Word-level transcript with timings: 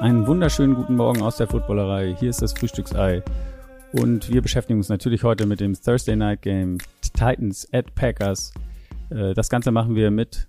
Einen 0.00 0.26
wunderschönen 0.26 0.74
guten 0.74 0.96
Morgen 0.96 1.20
aus 1.20 1.36
der 1.36 1.46
Footballerei. 1.46 2.16
Hier 2.18 2.30
ist 2.30 2.40
das 2.40 2.54
Frühstücksei. 2.54 3.22
Und 3.92 4.32
wir 4.32 4.40
beschäftigen 4.40 4.78
uns 4.78 4.88
natürlich 4.88 5.24
heute 5.24 5.44
mit 5.44 5.60
dem 5.60 5.74
Thursday 5.74 6.16
Night 6.16 6.40
Game 6.40 6.78
Titans 7.02 7.68
at 7.72 7.94
Packers. 7.94 8.54
Äh, 9.10 9.34
das 9.34 9.50
Ganze 9.50 9.72
machen 9.72 9.94
wir 9.94 10.10
mit 10.10 10.48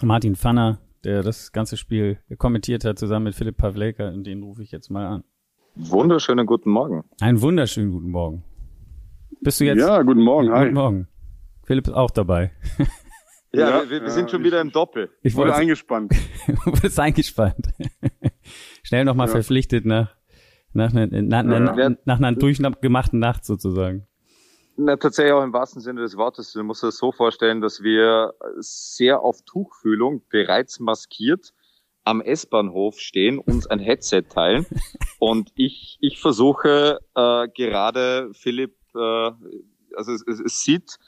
Martin 0.00 0.36
Pfanner, 0.36 0.78
der 1.02 1.24
das 1.24 1.50
ganze 1.50 1.76
Spiel 1.76 2.18
kommentiert 2.38 2.84
hat, 2.84 3.00
zusammen 3.00 3.24
mit 3.24 3.34
Philipp 3.34 3.56
Pavleka. 3.56 4.10
Und 4.10 4.28
den 4.28 4.44
rufe 4.44 4.62
ich 4.62 4.70
jetzt 4.70 4.90
mal 4.90 5.06
an. 5.06 5.24
Wunderschönen 5.74 6.46
guten 6.46 6.70
Morgen. 6.70 7.02
Einen 7.20 7.42
wunderschönen 7.42 7.90
guten 7.90 8.10
Morgen. 8.10 8.44
Bist 9.40 9.60
du 9.60 9.64
jetzt? 9.64 9.78
Ja, 9.78 10.02
guten 10.02 10.22
Morgen. 10.22 10.50
Hi. 10.50 10.64
Guten 10.64 10.74
Morgen. 10.74 11.08
Philipp 11.64 11.86
ist 11.86 11.94
auch 11.94 12.10
dabei. 12.10 12.52
Ja, 13.50 13.70
ja 13.70 13.90
wir, 13.90 14.02
wir, 14.02 14.10
sind 14.10 14.30
schon 14.30 14.44
wieder 14.44 14.60
im 14.60 14.72
Doppel. 14.72 15.08
Ich 15.22 15.34
wurde 15.34 15.54
eingespannt. 15.54 16.12
du 16.46 16.66
wurdest 16.66 17.00
eingespannt. 17.00 17.68
Schnell 18.82 19.06
nochmal 19.06 19.26
ja. 19.28 19.32
verpflichtet 19.32 19.86
nach, 19.86 20.14
nach, 20.74 20.92
nach, 20.92 21.08
nach, 21.10 21.42
nach, 21.42 21.90
nach 22.04 22.18
einer 22.18 22.32
durchgemachten 22.32 23.18
Nacht 23.18 23.46
sozusagen. 23.46 24.06
Na, 24.76 24.96
tatsächlich 24.96 25.32
auch 25.32 25.42
im 25.42 25.54
wahrsten 25.54 25.80
Sinne 25.80 26.02
des 26.02 26.18
Wortes. 26.18 26.52
Du 26.52 26.62
musst 26.62 26.82
dir 26.82 26.88
das 26.88 26.98
so 26.98 27.10
vorstellen, 27.10 27.62
dass 27.62 27.82
wir 27.82 28.34
sehr 28.58 29.20
auf 29.22 29.40
Tuchfühlung 29.46 30.20
bereits 30.28 30.78
maskiert 30.78 31.54
am 32.04 32.22
S-Bahnhof 32.22 32.98
stehen, 33.00 33.38
uns 33.38 33.66
ein 33.66 33.80
Headset 33.80 34.22
teilen 34.30 34.66
und 35.18 35.52
ich, 35.56 35.98
ich 36.00 36.20
versuche 36.20 37.00
äh, 37.14 37.48
gerade 37.48 38.30
Philipp, 38.32 38.77
äh, 38.94 39.30
also 39.96 40.12
es, 40.12 40.24
es, 40.26 40.40
es 40.40 40.60
sieht 40.60 40.98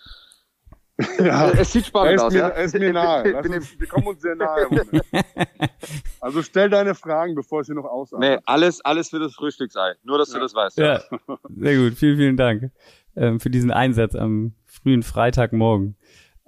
ja, 1.18 1.50
es 1.50 1.72
sieht 1.72 1.86
spannend 1.86 2.20
aus. 2.20 2.32
Mir, 2.32 2.40
ja? 2.40 2.48
Ist 2.48 2.78
mir 2.78 2.92
nahe. 2.92 3.34
Uns, 3.34 3.78
wir 3.78 3.86
kommen 3.86 4.06
uns 4.06 4.20
sehr 4.20 4.34
nahe. 4.34 4.66
also 6.20 6.42
stell 6.42 6.68
deine 6.68 6.94
Fragen, 6.94 7.34
bevor 7.34 7.62
ich 7.62 7.68
sie 7.68 7.74
noch 7.74 7.84
ausarbeite. 7.84 8.36
Nee, 8.36 8.42
alles, 8.44 8.84
alles 8.84 9.10
für 9.10 9.18
das 9.18 9.34
Frühstücksei. 9.34 9.94
Nur, 10.02 10.18
dass 10.18 10.30
ja. 10.30 10.34
du 10.34 10.40
das 10.40 10.54
weißt. 10.54 10.78
Ja. 10.78 10.94
ja. 10.94 11.38
sehr 11.48 11.76
gut. 11.76 11.98
Vielen, 11.98 12.16
vielen 12.16 12.36
Dank 12.36 12.70
ähm, 13.16 13.40
für 13.40 13.50
diesen 13.50 13.70
Einsatz 13.70 14.14
am 14.14 14.52
frühen 14.66 15.02
Freitagmorgen. 15.02 15.96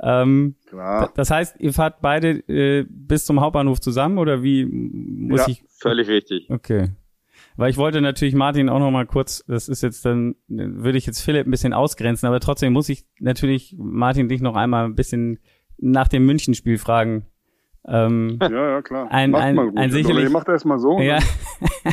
Ähm, 0.03 0.57
Klar. 0.67 1.13
Das 1.15 1.31
heißt, 1.31 1.61
ihr 1.61 1.73
fahrt 1.73 2.01
beide 2.01 2.31
äh, 2.49 2.85
bis 2.89 3.25
zum 3.25 3.41
Hauptbahnhof 3.41 3.81
zusammen 3.81 4.19
oder 4.19 4.43
wie 4.43 4.65
muss 4.67 5.41
ja, 5.41 5.49
ich? 5.49 5.65
Völlig 5.69 6.09
richtig. 6.09 6.51
Okay. 6.51 6.91
Weil 7.57 7.71
ich 7.71 7.77
wollte 7.77 8.01
natürlich 8.01 8.35
Martin 8.35 8.69
auch 8.69 8.79
noch 8.79 8.91
mal 8.91 9.07
kurz, 9.07 9.45
das 9.47 9.69
ist 9.69 9.83
jetzt 9.83 10.05
dann, 10.05 10.37
würde 10.49 10.99
ich 10.99 11.07
jetzt 11.07 11.21
Philipp 11.21 11.47
ein 11.47 11.51
bisschen 11.51 11.75
ausgrenzen, 11.75 12.27
aber 12.27 12.41
trotzdem 12.41 12.73
muss 12.73 12.89
ich 12.89 13.05
natürlich 13.21 13.77
Martin 13.79 14.29
dich 14.29 14.41
noch 14.41 14.57
einmal 14.57 14.87
ein 14.87 14.95
bisschen 14.95 15.39
nach 15.79 16.09
dem 16.09 16.25
Münchenspiel 16.25 16.79
fragen. 16.79 17.27
Ähm, 17.87 18.39
ja, 18.41 18.51
ja, 18.51 18.83
klar. 18.83 19.11
Ein, 19.11 19.33
macht 19.33 19.43
ein, 19.43 19.55
mal 19.55 19.67
gut. 19.69 19.79
ein 19.79 19.91
sicherlich, 19.91 20.31
macht 20.31 20.49
erst 20.49 20.65
mal 20.65 20.79
so. 20.79 20.99
Ja. 21.01 21.19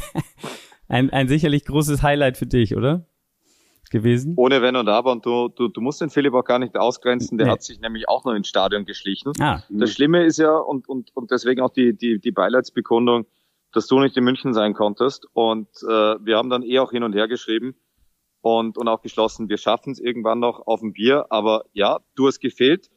ein, 0.88 1.10
ein 1.10 1.28
sicherlich 1.28 1.66
großes 1.66 2.04
Highlight 2.04 2.38
für 2.38 2.46
dich, 2.46 2.76
oder? 2.76 3.06
Gewesen. 3.92 4.36
Ohne 4.38 4.62
Wenn 4.62 4.76
und 4.76 4.88
Aber. 4.88 5.12
Und 5.12 5.26
du, 5.26 5.48
du, 5.48 5.68
du 5.68 5.82
musst 5.82 6.00
den 6.00 6.12
Philipp 6.12 6.36
auch 6.36 6.44
gar 6.44 6.60
nicht 6.60 6.78
ausgrenzen. 6.78 7.40
Der 7.40 7.48
nee. 7.48 7.54
hat 7.54 7.64
sich 7.64 7.80
nämlich 7.80 8.08
auch 8.08 8.24
noch 8.24 8.36
ins 8.36 8.48
Stadion 8.48 8.86
geschlichen. 8.86 9.32
Ah. 9.40 9.64
Das 9.68 9.92
Schlimme 9.92 10.26
ist 10.26 10.38
ja, 10.38 10.56
und, 10.56 10.88
und, 10.88 11.10
und 11.16 11.32
deswegen 11.32 11.62
auch 11.62 11.72
die, 11.72 11.98
die, 11.98 12.20
die 12.20 12.32
Beileidsbekundung, 12.32 13.26
dass 13.74 13.88
du 13.88 14.00
nicht 14.00 14.18
in 14.18 14.24
München 14.24 14.54
sein 14.54 14.74
konntest. 14.74 15.28
Und 15.34 15.68
äh, 15.84 16.16
wir 16.26 16.38
haben 16.38 16.50
dann 16.50 16.64
eh 16.64 16.80
auch 16.80 16.92
hin 16.92 17.04
und 17.04 17.14
her 17.14 17.28
geschrieben 17.28 17.76
und, 18.42 18.78
und 18.78 18.88
auch 18.88 19.02
beschlossen, 19.02 19.50
wir 19.50 19.58
schaffen 19.58 19.92
es 19.92 20.00
irgendwann 20.00 20.40
noch 20.40 20.66
auf 20.66 20.82
ein 20.82 20.94
Bier. 20.94 21.26
Aber 21.30 21.66
ja, 21.74 22.00
du 22.16 22.28
hast 22.28 22.40
gefehlt 22.40 22.90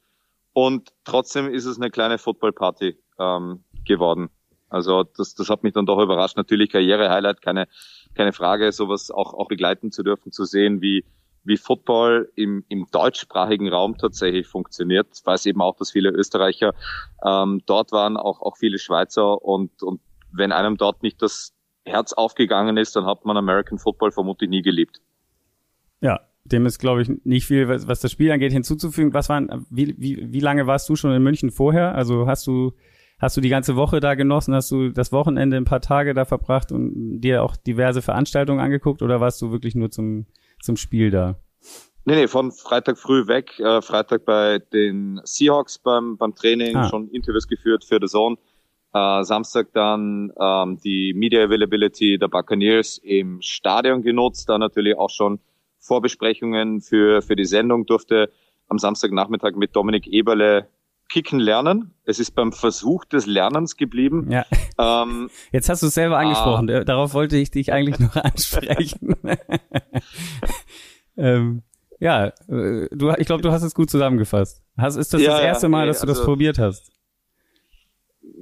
und 0.52 0.92
trotzdem 1.04 1.48
ist 1.48 1.66
es 1.66 1.78
eine 1.78 1.90
kleine 1.90 2.18
Footballparty 2.18 2.96
ähm, 3.18 3.64
geworden. 3.84 4.30
Also 4.68 5.02
das, 5.02 5.34
das 5.34 5.50
hat 5.50 5.62
mich 5.64 5.74
dann 5.74 5.86
doch 5.86 5.98
überrascht. 5.98 6.36
Natürlich 6.36 6.70
Karriere-Highlight, 6.70 7.42
keine, 7.42 7.68
keine 8.14 8.32
Frage, 8.32 8.72
sowas 8.72 9.10
auch, 9.10 9.34
auch 9.34 9.48
begleiten 9.48 9.92
zu 9.92 10.02
dürfen, 10.02 10.32
zu 10.32 10.44
sehen, 10.44 10.80
wie, 10.80 11.04
wie 11.44 11.58
Football 11.58 12.30
im, 12.36 12.64
im 12.68 12.86
deutschsprachigen 12.90 13.68
Raum 13.68 13.98
tatsächlich 13.98 14.46
funktioniert. 14.46 15.08
Ich 15.14 15.26
weiß 15.26 15.44
eben 15.46 15.60
auch, 15.60 15.76
dass 15.76 15.90
viele 15.90 16.10
Österreicher 16.10 16.72
ähm, 17.22 17.60
dort 17.66 17.92
waren, 17.92 18.16
auch, 18.16 18.40
auch 18.40 18.56
viele 18.56 18.78
Schweizer 18.78 19.42
und, 19.42 19.82
und 19.82 20.00
wenn 20.32 20.52
einem 20.52 20.76
dort 20.76 21.02
nicht 21.02 21.20
das 21.22 21.54
Herz 21.84 22.12
aufgegangen 22.12 22.76
ist, 22.76 22.94
dann 22.96 23.06
hat 23.06 23.24
man 23.24 23.36
American 23.36 23.78
Football 23.78 24.12
vermutlich 24.12 24.48
nie 24.48 24.62
geliebt. 24.62 25.00
Ja, 26.00 26.20
dem 26.44 26.66
ist, 26.66 26.78
glaube 26.78 27.02
ich, 27.02 27.10
nicht 27.24 27.46
viel, 27.46 27.68
was, 27.68 27.86
was 27.86 28.00
das 28.00 28.10
Spiel 28.10 28.30
angeht, 28.30 28.52
hinzuzufügen. 28.52 29.14
Was 29.14 29.28
waren, 29.28 29.66
wie, 29.70 29.94
wie, 29.98 30.32
wie 30.32 30.40
lange 30.40 30.66
warst 30.66 30.88
du 30.88 30.96
schon 30.96 31.12
in 31.12 31.22
München 31.22 31.50
vorher? 31.50 31.94
Also 31.94 32.26
hast 32.26 32.46
du, 32.46 32.72
hast 33.18 33.36
du 33.36 33.40
die 33.40 33.48
ganze 33.48 33.76
Woche 33.76 34.00
da 34.00 34.14
genossen? 34.14 34.54
Hast 34.54 34.70
du 34.70 34.90
das 34.90 35.12
Wochenende 35.12 35.56
ein 35.56 35.64
paar 35.64 35.80
Tage 35.80 36.14
da 36.14 36.24
verbracht 36.24 36.72
und 36.72 37.20
dir 37.20 37.42
auch 37.42 37.56
diverse 37.56 38.02
Veranstaltungen 38.02 38.60
angeguckt 38.60 39.02
oder 39.02 39.20
warst 39.20 39.40
du 39.42 39.52
wirklich 39.52 39.74
nur 39.74 39.90
zum, 39.90 40.26
zum 40.60 40.76
Spiel 40.76 41.10
da? 41.10 41.36
Nee, 42.04 42.16
nee, 42.16 42.26
von 42.26 42.50
Freitag 42.50 42.98
früh 42.98 43.28
weg, 43.28 43.60
äh, 43.60 43.80
Freitag 43.80 44.24
bei 44.24 44.58
den 44.58 45.20
Seahawks 45.22 45.78
beim, 45.78 46.16
beim 46.16 46.34
Training, 46.34 46.74
ah. 46.74 46.88
schon 46.88 47.08
Interviews 47.08 47.46
geführt 47.46 47.84
für 47.84 47.98
The 48.00 48.08
Zone. 48.08 48.38
Äh, 48.94 49.24
Samstag 49.24 49.68
dann 49.72 50.32
ähm, 50.38 50.78
die 50.84 51.14
Media 51.14 51.44
Availability 51.44 52.18
der 52.18 52.28
Buccaneers 52.28 52.98
im 52.98 53.40
Stadion 53.40 54.02
genutzt, 54.02 54.48
da 54.48 54.58
natürlich 54.58 54.96
auch 54.98 55.10
schon 55.10 55.40
Vorbesprechungen 55.78 56.80
für, 56.80 57.22
für 57.22 57.34
die 57.34 57.44
Sendung, 57.44 57.86
durfte 57.86 58.30
am 58.68 58.78
Samstagnachmittag 58.78 59.54
mit 59.56 59.74
Dominik 59.74 60.06
Eberle 60.06 60.68
kicken 61.08 61.40
lernen. 61.40 61.94
Es 62.04 62.18
ist 62.18 62.30
beim 62.32 62.52
Versuch 62.52 63.04
des 63.04 63.26
Lernens 63.26 63.76
geblieben. 63.76 64.30
Ja. 64.30 64.46
Ähm, 64.78 65.28
Jetzt 65.52 65.68
hast 65.68 65.82
du 65.82 65.88
es 65.88 65.94
selber 65.94 66.18
angesprochen. 66.18 66.70
Ah, 66.70 66.84
Darauf 66.84 67.12
wollte 67.12 67.36
ich 67.36 67.50
dich 67.50 67.72
eigentlich 67.72 67.98
noch 67.98 68.16
ansprechen. 68.24 69.16
ähm, 71.16 71.62
ja, 71.98 72.26
äh, 72.26 72.88
du, 72.90 73.10
ich 73.18 73.26
glaube, 73.26 73.42
du 73.42 73.52
hast 73.52 73.62
es 73.62 73.74
gut 73.74 73.90
zusammengefasst. 73.90 74.62
Hast, 74.76 74.96
ist 74.96 75.12
das 75.12 75.20
ja, 75.20 75.32
das 75.32 75.40
erste 75.40 75.68
Mal, 75.68 75.86
dass 75.86 76.00
du 76.00 76.08
also, 76.08 76.20
das 76.20 76.24
probiert 76.24 76.58
hast? 76.58 76.90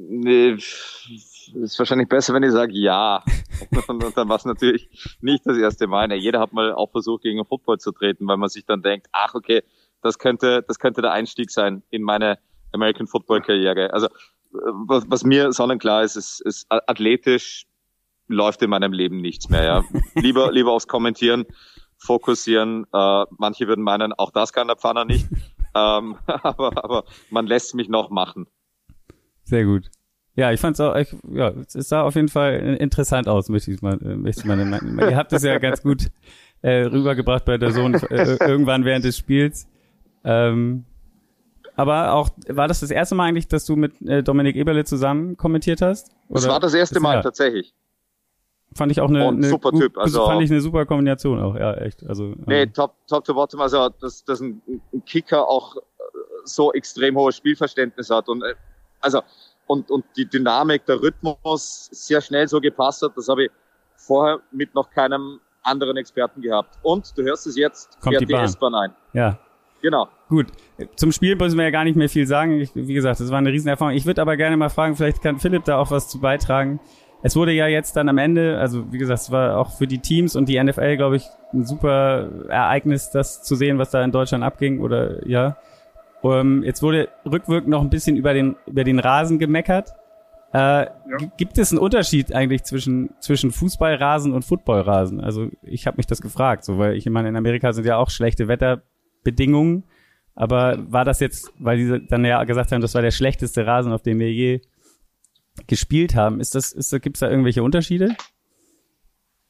Nee, 0.08 0.52
ist 0.52 1.78
wahrscheinlich 1.78 2.08
besser, 2.08 2.32
wenn 2.32 2.42
ich 2.42 2.52
sage 2.52 2.72
ja. 2.72 3.22
und, 3.88 4.04
und 4.04 4.16
dann 4.16 4.28
war 4.28 4.36
es 4.36 4.44
natürlich 4.44 4.88
nicht 5.20 5.44
das 5.44 5.58
erste 5.58 5.86
Mal. 5.86 6.08
Nee, 6.08 6.16
jeder 6.16 6.40
hat 6.40 6.52
mal 6.52 6.72
auch 6.72 6.90
versucht, 6.90 7.22
gegen 7.22 7.38
den 7.38 7.46
Football 7.46 7.78
zu 7.78 7.92
treten, 7.92 8.26
weil 8.26 8.36
man 8.36 8.48
sich 8.48 8.64
dann 8.64 8.82
denkt, 8.82 9.08
ach 9.12 9.34
okay, 9.34 9.62
das 10.02 10.18
könnte, 10.18 10.64
das 10.66 10.78
könnte 10.78 11.02
der 11.02 11.12
Einstieg 11.12 11.50
sein 11.50 11.82
in 11.90 12.02
meine 12.02 12.38
American 12.72 13.06
Football 13.06 13.42
Karriere. 13.42 13.92
Also 13.92 14.08
was, 14.52 15.04
was 15.08 15.24
mir 15.24 15.52
sonnenklar 15.52 16.02
ist, 16.02 16.16
ist, 16.16 16.40
ist 16.40 16.66
athletisch 16.70 17.66
läuft 18.26 18.62
in 18.62 18.70
meinem 18.70 18.92
Leben 18.92 19.20
nichts 19.20 19.48
mehr. 19.48 19.64
Ja. 19.64 19.84
Lieber, 20.14 20.52
lieber 20.52 20.72
aufs 20.72 20.86
Kommentieren 20.86 21.46
fokussieren. 21.98 22.86
Äh, 22.92 23.24
manche 23.36 23.66
würden 23.66 23.82
meinen, 23.82 24.12
auch 24.12 24.30
das 24.30 24.52
kann 24.52 24.68
der 24.68 24.76
Pfanner 24.76 25.04
nicht. 25.04 25.26
ähm, 25.74 26.16
aber, 26.26 26.84
aber 26.84 27.04
man 27.30 27.46
lässt 27.46 27.74
mich 27.74 27.88
noch 27.88 28.10
machen. 28.10 28.46
Sehr 29.50 29.64
gut. 29.64 29.90
Ja, 30.36 30.52
ich 30.52 30.60
fand 30.60 30.74
es 30.74 30.80
auch, 30.80 30.94
ich, 30.94 31.14
ja, 31.28 31.52
es 31.74 31.88
sah 31.88 32.02
auf 32.02 32.14
jeden 32.14 32.28
Fall 32.28 32.54
interessant 32.78 33.26
aus, 33.26 33.48
möchte 33.48 33.72
ich 33.72 33.82
mal, 33.82 34.00
äh, 34.00 34.14
möchte 34.14 34.42
ich 34.42 34.46
mal 34.46 34.56
meinen. 34.64 34.96
Ihr 34.98 35.16
habt 35.16 35.32
es 35.32 35.42
ja 35.42 35.58
ganz 35.58 35.82
gut 35.82 36.06
äh, 36.62 36.82
rübergebracht 36.82 37.44
bei 37.44 37.58
der 37.58 37.72
Sohn 37.72 37.94
äh, 37.94 38.36
irgendwann 38.46 38.84
während 38.84 39.04
des 39.04 39.16
Spiels. 39.18 39.66
Ähm, 40.22 40.84
aber 41.74 42.12
auch, 42.12 42.30
war 42.46 42.68
das 42.68 42.78
das 42.80 42.92
erste 42.92 43.16
Mal 43.16 43.24
eigentlich, 43.26 43.48
dass 43.48 43.66
du 43.66 43.74
mit 43.74 44.00
äh, 44.02 44.22
Dominik 44.22 44.54
Eberle 44.54 44.84
zusammen 44.84 45.36
kommentiert 45.36 45.82
hast? 45.82 46.10
Oder? 46.28 46.40
Das 46.40 46.48
war 46.48 46.60
das 46.60 46.74
erste 46.74 47.00
Mal, 47.00 47.16
ja. 47.16 47.22
tatsächlich. 47.22 47.74
Fand 48.76 48.92
ich 48.92 49.00
auch 49.00 49.08
eine, 49.08 49.26
eine 49.26 49.48
super 49.48 49.72
Typ. 49.72 49.98
Also 49.98 50.26
fand 50.26 50.42
ich 50.42 50.50
eine 50.50 50.60
super 50.60 50.86
Kombination 50.86 51.40
auch, 51.40 51.56
ja, 51.56 51.74
echt. 51.74 52.06
Also 52.06 52.34
nee, 52.46 52.62
ähm. 52.62 52.72
top, 52.72 52.94
top 53.08 53.24
to 53.24 53.34
bottom. 53.34 53.60
Also 53.60 53.88
dass, 54.00 54.24
dass 54.24 54.40
ein, 54.40 54.62
ein 54.92 55.04
Kicker 55.04 55.48
auch 55.48 55.76
äh, 55.76 55.80
so 56.44 56.72
extrem 56.72 57.16
hohes 57.16 57.36
Spielverständnis 57.36 58.10
hat 58.10 58.28
und 58.28 58.44
äh, 58.44 58.54
also 59.00 59.22
und, 59.66 59.90
und 59.90 60.04
die 60.16 60.26
Dynamik, 60.26 60.84
der 60.86 61.00
Rhythmus 61.00 61.88
sehr 61.92 62.20
schnell 62.20 62.48
so 62.48 62.60
gepasst 62.60 63.02
hat, 63.02 63.12
das 63.16 63.28
habe 63.28 63.44
ich 63.44 63.50
vorher 63.96 64.40
mit 64.50 64.74
noch 64.74 64.90
keinem 64.90 65.40
anderen 65.62 65.96
Experten 65.96 66.40
gehabt. 66.40 66.78
Und 66.82 67.16
du 67.16 67.22
hörst 67.22 67.46
es 67.46 67.56
jetzt, 67.56 68.00
Kommt 68.00 68.20
die, 68.20 68.26
die 68.26 68.34
S-Bahn 68.34 68.74
ein. 68.74 68.92
Ja. 69.12 69.38
Genau. 69.82 70.08
Gut. 70.28 70.48
Zum 70.96 71.12
Spiel 71.12 71.36
müssen 71.36 71.56
wir 71.56 71.64
ja 71.64 71.70
gar 71.70 71.84
nicht 71.84 71.96
mehr 71.96 72.08
viel 72.08 72.26
sagen. 72.26 72.60
Ich, 72.60 72.74
wie 72.74 72.92
gesagt, 72.92 73.20
das 73.20 73.30
war 73.30 73.38
eine 73.38 73.50
Riesenerfahrung. 73.50 73.94
Ich 73.94 74.06
würde 74.06 74.20
aber 74.20 74.36
gerne 74.36 74.56
mal 74.56 74.68
fragen, 74.68 74.96
vielleicht 74.96 75.22
kann 75.22 75.38
Philipp 75.38 75.64
da 75.64 75.78
auch 75.78 75.90
was 75.90 76.08
zu 76.08 76.20
beitragen. 76.20 76.80
Es 77.22 77.36
wurde 77.36 77.52
ja 77.52 77.66
jetzt 77.66 77.96
dann 77.96 78.08
am 78.08 78.18
Ende, 78.18 78.58
also 78.58 78.92
wie 78.92 78.98
gesagt, 78.98 79.20
es 79.20 79.30
war 79.30 79.58
auch 79.58 79.76
für 79.76 79.86
die 79.86 79.98
Teams 79.98 80.36
und 80.36 80.48
die 80.48 80.62
NFL, 80.62 80.96
glaube 80.96 81.16
ich, 81.16 81.24
ein 81.52 81.64
super 81.64 82.28
Ereignis, 82.48 83.10
das 83.10 83.42
zu 83.42 83.54
sehen, 83.54 83.78
was 83.78 83.90
da 83.90 84.02
in 84.02 84.12
Deutschland 84.12 84.42
abging 84.42 84.80
oder 84.80 85.26
ja. 85.28 85.56
Um, 86.22 86.32
ähm, 86.32 86.62
jetzt 86.64 86.82
wurde 86.82 87.08
rückwirkend 87.24 87.70
noch 87.70 87.80
ein 87.80 87.90
bisschen 87.90 88.16
über 88.16 88.34
den, 88.34 88.56
über 88.66 88.84
den 88.84 88.98
Rasen 88.98 89.38
gemeckert. 89.38 89.94
Äh, 90.52 90.58
ja. 90.58 90.90
Gibt 91.36 91.58
es 91.58 91.70
einen 91.70 91.78
Unterschied 91.78 92.34
eigentlich 92.34 92.64
zwischen, 92.64 93.10
zwischen 93.20 93.52
Fußballrasen 93.52 94.32
und 94.32 94.44
Footballrasen? 94.44 95.20
Also 95.20 95.48
ich 95.62 95.86
habe 95.86 95.96
mich 95.96 96.06
das 96.06 96.20
gefragt, 96.20 96.64
so 96.64 96.78
weil 96.78 96.96
ich 96.96 97.08
meine, 97.08 97.28
in 97.28 97.36
Amerika 97.36 97.72
sind 97.72 97.86
ja 97.86 97.96
auch 97.96 98.10
schlechte 98.10 98.48
Wetterbedingungen. 98.48 99.84
Aber 100.34 100.78
war 100.90 101.04
das 101.04 101.20
jetzt, 101.20 101.52
weil 101.58 101.76
die 101.76 102.06
dann 102.06 102.24
ja 102.24 102.42
gesagt 102.44 102.72
haben, 102.72 102.80
das 102.80 102.94
war 102.94 103.02
der 103.02 103.10
schlechteste 103.10 103.66
Rasen, 103.66 103.92
auf 103.92 104.02
dem 104.02 104.18
wir 104.18 104.32
je 104.32 104.60
gespielt 105.66 106.14
haben. 106.14 106.40
Ist 106.40 106.54
das, 106.54 106.72
ist, 106.72 106.90
gibt's 107.02 107.20
da 107.20 107.30
irgendwelche 107.30 107.62
Unterschiede? 107.62 108.16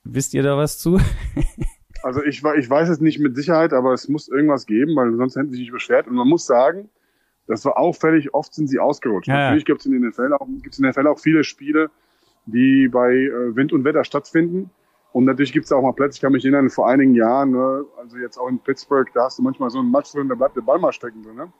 Wisst 0.05 0.35
ihr 0.35 0.43
da 0.43 0.57
was 0.57 0.79
zu? 0.79 1.01
also 2.03 2.23
ich, 2.23 2.43
ich 2.43 2.71
weiß 2.71 2.89
es 2.89 3.01
nicht 3.01 3.19
mit 3.19 3.37
Sicherheit, 3.37 3.73
aber 3.73 3.93
es 3.93 4.09
muss 4.09 4.29
irgendwas 4.29 4.67
geben, 4.67 4.97
weil 4.97 5.15
sonst 5.17 5.37
hätten 5.37 5.49
sie 5.49 5.57
sich 5.57 5.61
nicht 5.67 5.73
beschwert. 5.73 6.07
Und 6.07 6.15
man 6.15 6.29
muss 6.29 6.47
sagen, 6.47 6.89
das 7.47 7.65
war 7.65 7.79
auffällig, 7.79 8.33
oft 8.35 8.55
sind 8.55 8.69
sie 8.69 8.79
ausgerutscht. 8.79 9.29
Ja, 9.29 9.37
Natürlich 9.37 9.65
gibt 9.65 9.81
es 9.81 9.87
in 9.87 9.93
den 9.93 10.09
NFL 10.09 10.33
auch, 10.35 10.47
gibt's 10.63 10.79
in 10.79 10.85
den 10.85 10.91
NFL 10.91 11.07
auch 11.09 11.19
viele 11.19 11.45
Spiele, 11.45 11.91
die 12.47 12.89
bei 12.89 13.13
äh, 13.13 13.57
Wind 13.57 13.73
und 13.73 13.85
Wetter 13.85 14.05
stattfinden. 14.05 14.71
Und 15.13 15.25
natürlich 15.25 15.53
gibt 15.53 15.67
es 15.67 15.73
auch 15.73 15.83
mal 15.83 15.93
Plätze, 15.93 16.17
ich 16.17 16.21
kann 16.21 16.33
mich 16.33 16.45
erinnern, 16.45 16.71
vor 16.71 16.89
einigen 16.89 17.15
Jahren, 17.15 17.51
ne, 17.51 17.85
also 17.99 18.17
jetzt 18.19 18.39
auch 18.39 18.49
in 18.49 18.61
Pittsburgh, 18.61 19.11
da 19.13 19.25
hast 19.25 19.39
du 19.39 19.43
manchmal 19.43 19.71
so 19.71 19.81
einen 19.81 19.91
Match 19.91 20.13
drin, 20.13 20.29
da 20.29 20.37
bleibt 20.37 20.57
der 20.57 20.61
Ball 20.61 20.79
mal 20.79 20.93
stecken 20.93 21.25
drin. 21.25 21.35
Ne? 21.35 21.53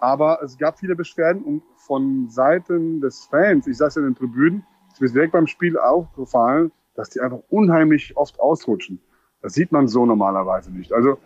Aber 0.00 0.42
es 0.42 0.58
gab 0.58 0.78
viele 0.78 0.94
Beschwerden 0.94 1.42
und 1.42 1.62
von 1.76 2.28
Seiten 2.28 3.00
des 3.00 3.24
Fans, 3.24 3.66
ich 3.66 3.78
saß 3.78 3.94
ja 3.94 4.02
in 4.02 4.08
den 4.08 4.14
Tribünen, 4.14 4.66
ist 4.92 5.00
mir 5.00 5.08
direkt 5.08 5.32
beim 5.32 5.46
Spiel 5.46 5.78
aufgefallen, 5.78 6.70
dass 6.94 7.08
die 7.08 7.20
einfach 7.20 7.40
unheimlich 7.48 8.14
oft 8.16 8.38
ausrutschen. 8.38 9.00
Das 9.42 9.54
sieht 9.54 9.72
man 9.72 9.88
so 9.88 10.06
normalerweise 10.06 10.72
nicht. 10.72 10.92
Also 10.92 11.18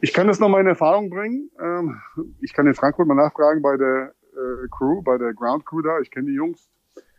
ich 0.00 0.12
kann 0.12 0.26
das 0.26 0.40
nochmal 0.40 0.62
in 0.62 0.66
Erfahrung 0.66 1.10
bringen. 1.10 1.50
Ähm, 1.60 2.00
ich 2.40 2.52
kann 2.52 2.66
in 2.66 2.74
Frankfurt 2.74 3.06
mal 3.06 3.14
nachfragen 3.14 3.62
bei 3.62 3.76
der 3.76 4.14
äh, 4.32 4.68
Crew, 4.70 5.02
bei 5.02 5.18
der 5.18 5.34
Ground 5.34 5.64
Crew 5.64 5.82
da. 5.82 6.00
Ich 6.00 6.10
kenne 6.10 6.26
die 6.26 6.34
Jungs, 6.34 6.68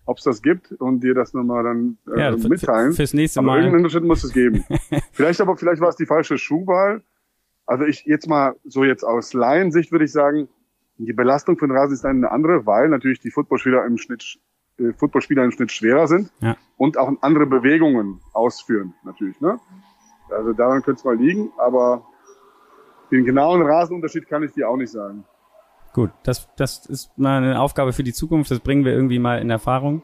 ob 0.06 0.18
es 0.18 0.24
das 0.24 0.42
gibt 0.42 0.72
und 0.74 1.02
dir 1.02 1.14
das 1.14 1.34
nochmal 1.34 1.64
dann 1.64 1.98
äh, 2.14 2.20
ja, 2.20 2.32
mitteilen. 2.32 2.94
Fürs 2.94 3.14
nächste 3.14 3.40
aber 3.40 3.48
Mal. 3.48 3.58
Irgendeinen 3.60 3.86
Unterschied 3.86 4.04
muss 4.04 4.24
es 4.24 4.34
geben. 4.34 4.66
vielleicht 5.14 5.42
aber, 5.42 5.56
vielleicht 5.58 5.82
war 5.82 5.90
es 5.90 5.96
die 5.96 6.06
falsche 6.06 6.38
Schuhwahl. 6.38 7.02
Also 7.66 7.86
ich 7.86 8.06
jetzt 8.06 8.28
mal 8.28 8.56
so 8.64 8.84
jetzt 8.84 9.04
aus 9.04 9.34
Laiensicht 9.34 9.92
würde 9.92 10.06
ich 10.06 10.12
sagen, 10.12 10.48
die 10.98 11.14
Belastung 11.14 11.58
von 11.58 11.72
Rasen 11.72 11.94
ist 11.94 12.06
eine 12.06 12.32
andere, 12.32 12.66
weil 12.66 12.90
natürlich 12.90 13.20
die 13.20 13.32
Footballspieler 13.32 13.86
im 13.86 13.98
Schnitt 13.98 14.40
äh, 14.80 14.94
Footballspieler 14.94 15.44
im 15.44 15.52
Schnitt 15.52 15.72
schwerer 15.72 16.08
sind 16.08 16.32
ja. 16.42 16.56
und 16.78 16.98
auch 16.98 17.12
andere 17.22 17.46
Bewegungen 17.46 18.22
ausführen 18.34 18.94
natürlich. 19.04 19.40
Ne? 19.42 19.60
Also 20.30 20.54
daran 20.54 20.82
könnte 20.82 21.00
es 21.00 21.06
mal 21.06 21.16
liegen, 21.16 21.52
aber 21.58 22.04
den 23.12 23.26
genauen 23.26 23.62
Rasenunterschied 23.62 24.28
kann 24.28 24.44
ich 24.44 24.52
dir 24.52 24.70
auch 24.70 24.78
nicht 24.78 24.92
sagen. 24.92 25.24
Gut, 25.94 26.12
das, 26.24 26.50
das 26.58 26.86
ist 26.86 27.18
mal 27.18 27.38
eine 27.38 27.62
Aufgabe 27.62 27.94
für 27.94 28.04
die 28.04 28.14
Zukunft. 28.14 28.52
Das 28.52 28.60
bringen 28.60 28.84
wir 28.84 28.94
irgendwie 28.94 29.20
mal 29.20 29.40
in 29.40 29.50
Erfahrung. 29.50 30.02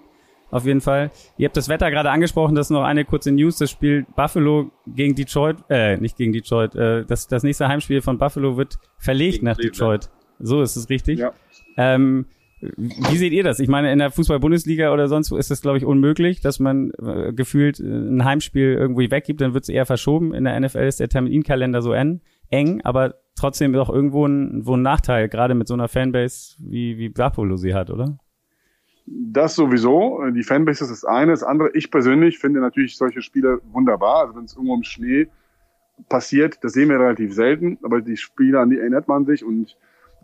Auf 0.49 0.65
jeden 0.65 0.81
Fall. 0.81 1.11
Ihr 1.37 1.47
habt 1.47 1.55
das 1.55 1.69
Wetter 1.69 1.89
gerade 1.91 2.11
angesprochen. 2.11 2.55
Das 2.55 2.67
ist 2.67 2.71
noch 2.71 2.83
eine 2.83 3.05
kurze 3.05 3.31
News. 3.31 3.57
Das 3.57 3.71
Spiel 3.71 4.05
Buffalo 4.15 4.69
gegen 4.85 5.15
Detroit, 5.15 5.57
äh, 5.69 5.97
nicht 5.97 6.17
gegen 6.17 6.33
Detroit. 6.33 6.75
Äh, 6.75 7.05
das, 7.05 7.27
das 7.27 7.43
nächste 7.43 7.67
Heimspiel 7.67 8.01
von 8.01 8.17
Buffalo 8.17 8.57
wird 8.57 8.77
verlegt 8.97 9.35
gegen 9.35 9.45
nach 9.45 9.57
Detroit. 9.57 10.09
So 10.39 10.61
ist 10.61 10.75
es 10.75 10.89
richtig. 10.89 11.19
Ja. 11.19 11.33
Ähm, 11.77 12.25
wie 12.61 13.17
seht 13.17 13.33
ihr 13.33 13.43
das? 13.43 13.59
Ich 13.59 13.67
meine, 13.67 13.91
in 13.91 13.99
der 13.99 14.11
Fußball-Bundesliga 14.11 14.93
oder 14.93 15.07
sonst 15.07 15.31
wo 15.31 15.37
ist 15.37 15.49
das, 15.49 15.61
glaube 15.61 15.77
ich, 15.77 15.85
unmöglich, 15.85 16.41
dass 16.41 16.59
man 16.59 16.91
äh, 17.01 17.33
gefühlt 17.33 17.79
äh, 17.79 17.83
ein 17.83 18.23
Heimspiel 18.23 18.73
irgendwie 18.73 19.09
weggibt, 19.09 19.41
dann 19.41 19.53
wird 19.53 19.63
es 19.63 19.69
eher 19.69 19.85
verschoben. 19.85 20.33
In 20.33 20.43
der 20.43 20.59
NFL 20.59 20.79
ist 20.79 20.99
der 20.99 21.09
Terminkalender 21.09 21.81
so 21.81 21.91
eng, 21.91 22.21
eng 22.49 22.81
aber 22.83 23.15
trotzdem 23.35 23.73
doch 23.73 23.89
irgendwo 23.89 24.27
ein, 24.27 24.65
wo 24.65 24.75
ein 24.75 24.81
Nachteil, 24.81 25.27
gerade 25.27 25.55
mit 25.55 25.67
so 25.67 25.73
einer 25.73 25.87
Fanbase, 25.87 26.55
wie, 26.59 26.97
wie 26.97 27.09
Buffalo 27.09 27.57
sie 27.57 27.73
hat, 27.73 27.89
oder? 27.89 28.17
Das 29.07 29.55
sowieso. 29.55 30.21
Die 30.31 30.43
Fanbase 30.43 30.83
ist 30.83 30.91
das 30.91 31.05
eine. 31.05 31.31
Das 31.31 31.43
andere, 31.43 31.71
ich 31.73 31.89
persönlich 31.89 32.37
finde 32.37 32.59
natürlich 32.59 32.95
solche 32.95 33.21
Spiele 33.21 33.59
wunderbar. 33.71 34.21
Also 34.21 34.35
wenn 34.35 34.45
es 34.45 34.53
irgendwo 34.53 34.75
im 34.75 34.83
Schnee 34.83 35.27
passiert, 36.09 36.59
das 36.61 36.73
sehen 36.73 36.89
wir 36.89 36.99
relativ 36.99 37.33
selten, 37.33 37.77
aber 37.83 38.01
die 38.01 38.17
Spiele, 38.17 38.59
an 38.59 38.69
die 38.69 38.79
erinnert 38.79 39.07
man 39.07 39.25
sich 39.25 39.43
und 39.43 39.75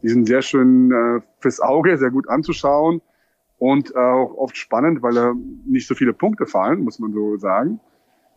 die 0.01 0.09
sind 0.09 0.27
sehr 0.27 0.41
schön 0.41 0.91
äh, 0.91 1.21
fürs 1.39 1.59
Auge, 1.59 1.97
sehr 1.97 2.11
gut 2.11 2.29
anzuschauen 2.29 3.01
und 3.59 3.95
auch 3.95 4.35
oft 4.35 4.55
spannend, 4.55 5.01
weil 5.01 5.13
da 5.13 5.33
nicht 5.65 5.87
so 5.87 5.95
viele 5.95 6.13
Punkte 6.13 6.45
fallen, 6.45 6.83
muss 6.83 6.99
man 6.99 7.11
so 7.11 7.37
sagen. 7.37 7.79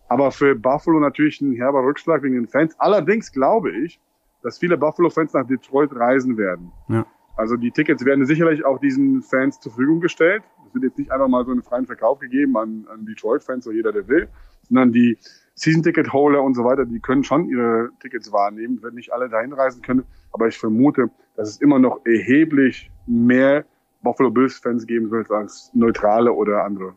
Aber 0.09 0.33
für 0.33 0.55
Buffalo 0.57 0.99
natürlich 0.99 1.41
ein 1.41 1.53
herber 1.53 1.85
Rückschlag 1.85 2.23
wegen 2.23 2.35
den 2.35 2.49
Fans. 2.49 2.75
Allerdings 2.79 3.31
glaube 3.31 3.71
ich, 3.71 4.01
dass 4.43 4.59
viele 4.59 4.77
Buffalo-Fans 4.77 5.35
nach 5.35 5.47
Detroit 5.47 5.95
reisen 5.95 6.37
werden. 6.37 6.73
Ja. 6.89 7.07
Also 7.37 7.57
die 7.57 7.71
Tickets 7.71 8.05
werden 8.05 8.27
sicherlich 8.27 8.65
auch 8.65 8.79
diesen 8.81 9.23
Fans 9.23 9.61
zur 9.61 9.73
Verfügung 9.73 10.01
gestellt. 10.01 10.43
Es 10.67 10.75
wird 10.75 10.85
jetzt 10.85 10.99
nicht 10.99 11.13
einfach 11.13 11.29
mal 11.29 11.45
so 11.45 11.53
einen 11.53 11.63
freien 11.63 11.87
Verkauf 11.87 12.19
gegeben 12.19 12.57
an, 12.57 12.87
an 12.93 13.07
Detroit-Fans, 13.07 13.65
so 13.65 13.71
jeder, 13.71 13.93
der 13.93 14.09
will, 14.09 14.29
sondern 14.69 14.93
die 14.93 15.19
Season-Ticket-Holder 15.55 16.43
und 16.43 16.55
so 16.55 16.65
weiter, 16.65 16.87
die 16.87 17.01
können 17.01 17.23
schon 17.23 17.49
ihre 17.49 17.91
Tickets 18.01 18.33
wahrnehmen, 18.33 18.83
werden 18.83 18.95
nicht 18.95 19.13
alle 19.13 19.29
dahin 19.29 19.53
reisen 19.53 19.83
können. 19.83 20.05
Aber 20.33 20.49
ich 20.49 20.59
vermute, 20.59 21.11
dass 21.41 21.49
es 21.49 21.61
immer 21.63 21.79
noch 21.79 22.05
erheblich 22.05 22.91
mehr 23.07 23.65
Buffalo 24.03 24.31
Bills-Fans 24.31 24.87
geben 24.87 25.11
wird 25.11 25.31
als 25.31 25.71
neutrale 25.73 26.31
oder 26.33 26.65
andere. 26.65 26.95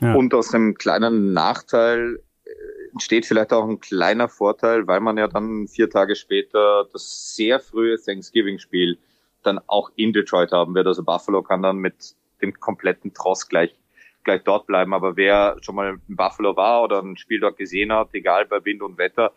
Ja. 0.00 0.14
Und 0.14 0.32
aus 0.34 0.50
dem 0.50 0.74
kleinen 0.74 1.32
Nachteil 1.32 2.20
äh, 2.44 2.50
entsteht 2.92 3.26
vielleicht 3.26 3.52
auch 3.52 3.68
ein 3.68 3.80
kleiner 3.80 4.28
Vorteil, 4.28 4.86
weil 4.86 5.00
man 5.00 5.18
ja 5.18 5.26
dann 5.26 5.66
vier 5.66 5.90
Tage 5.90 6.14
später 6.14 6.86
das 6.92 7.34
sehr 7.34 7.58
frühe 7.58 7.96
Thanksgiving-Spiel 8.00 8.98
dann 9.42 9.58
auch 9.66 9.90
in 9.96 10.12
Detroit 10.12 10.52
haben 10.52 10.76
wird. 10.76 10.86
Also 10.86 11.02
Buffalo 11.02 11.42
kann 11.42 11.62
dann 11.62 11.78
mit 11.78 12.14
dem 12.42 12.54
kompletten 12.54 13.14
Tross 13.14 13.48
gleich 13.48 13.74
gleich 14.22 14.44
dort 14.44 14.68
bleiben. 14.68 14.94
Aber 14.94 15.16
wer 15.16 15.56
schon 15.60 15.74
mal 15.74 15.98
in 16.06 16.14
Buffalo 16.14 16.56
war 16.56 16.84
oder 16.84 17.02
ein 17.02 17.16
Spiel 17.16 17.40
dort 17.40 17.56
gesehen 17.56 17.92
hat, 17.92 18.10
egal 18.12 18.46
bei 18.46 18.64
Wind 18.64 18.82
und 18.82 18.96
Wetter, 18.96 19.32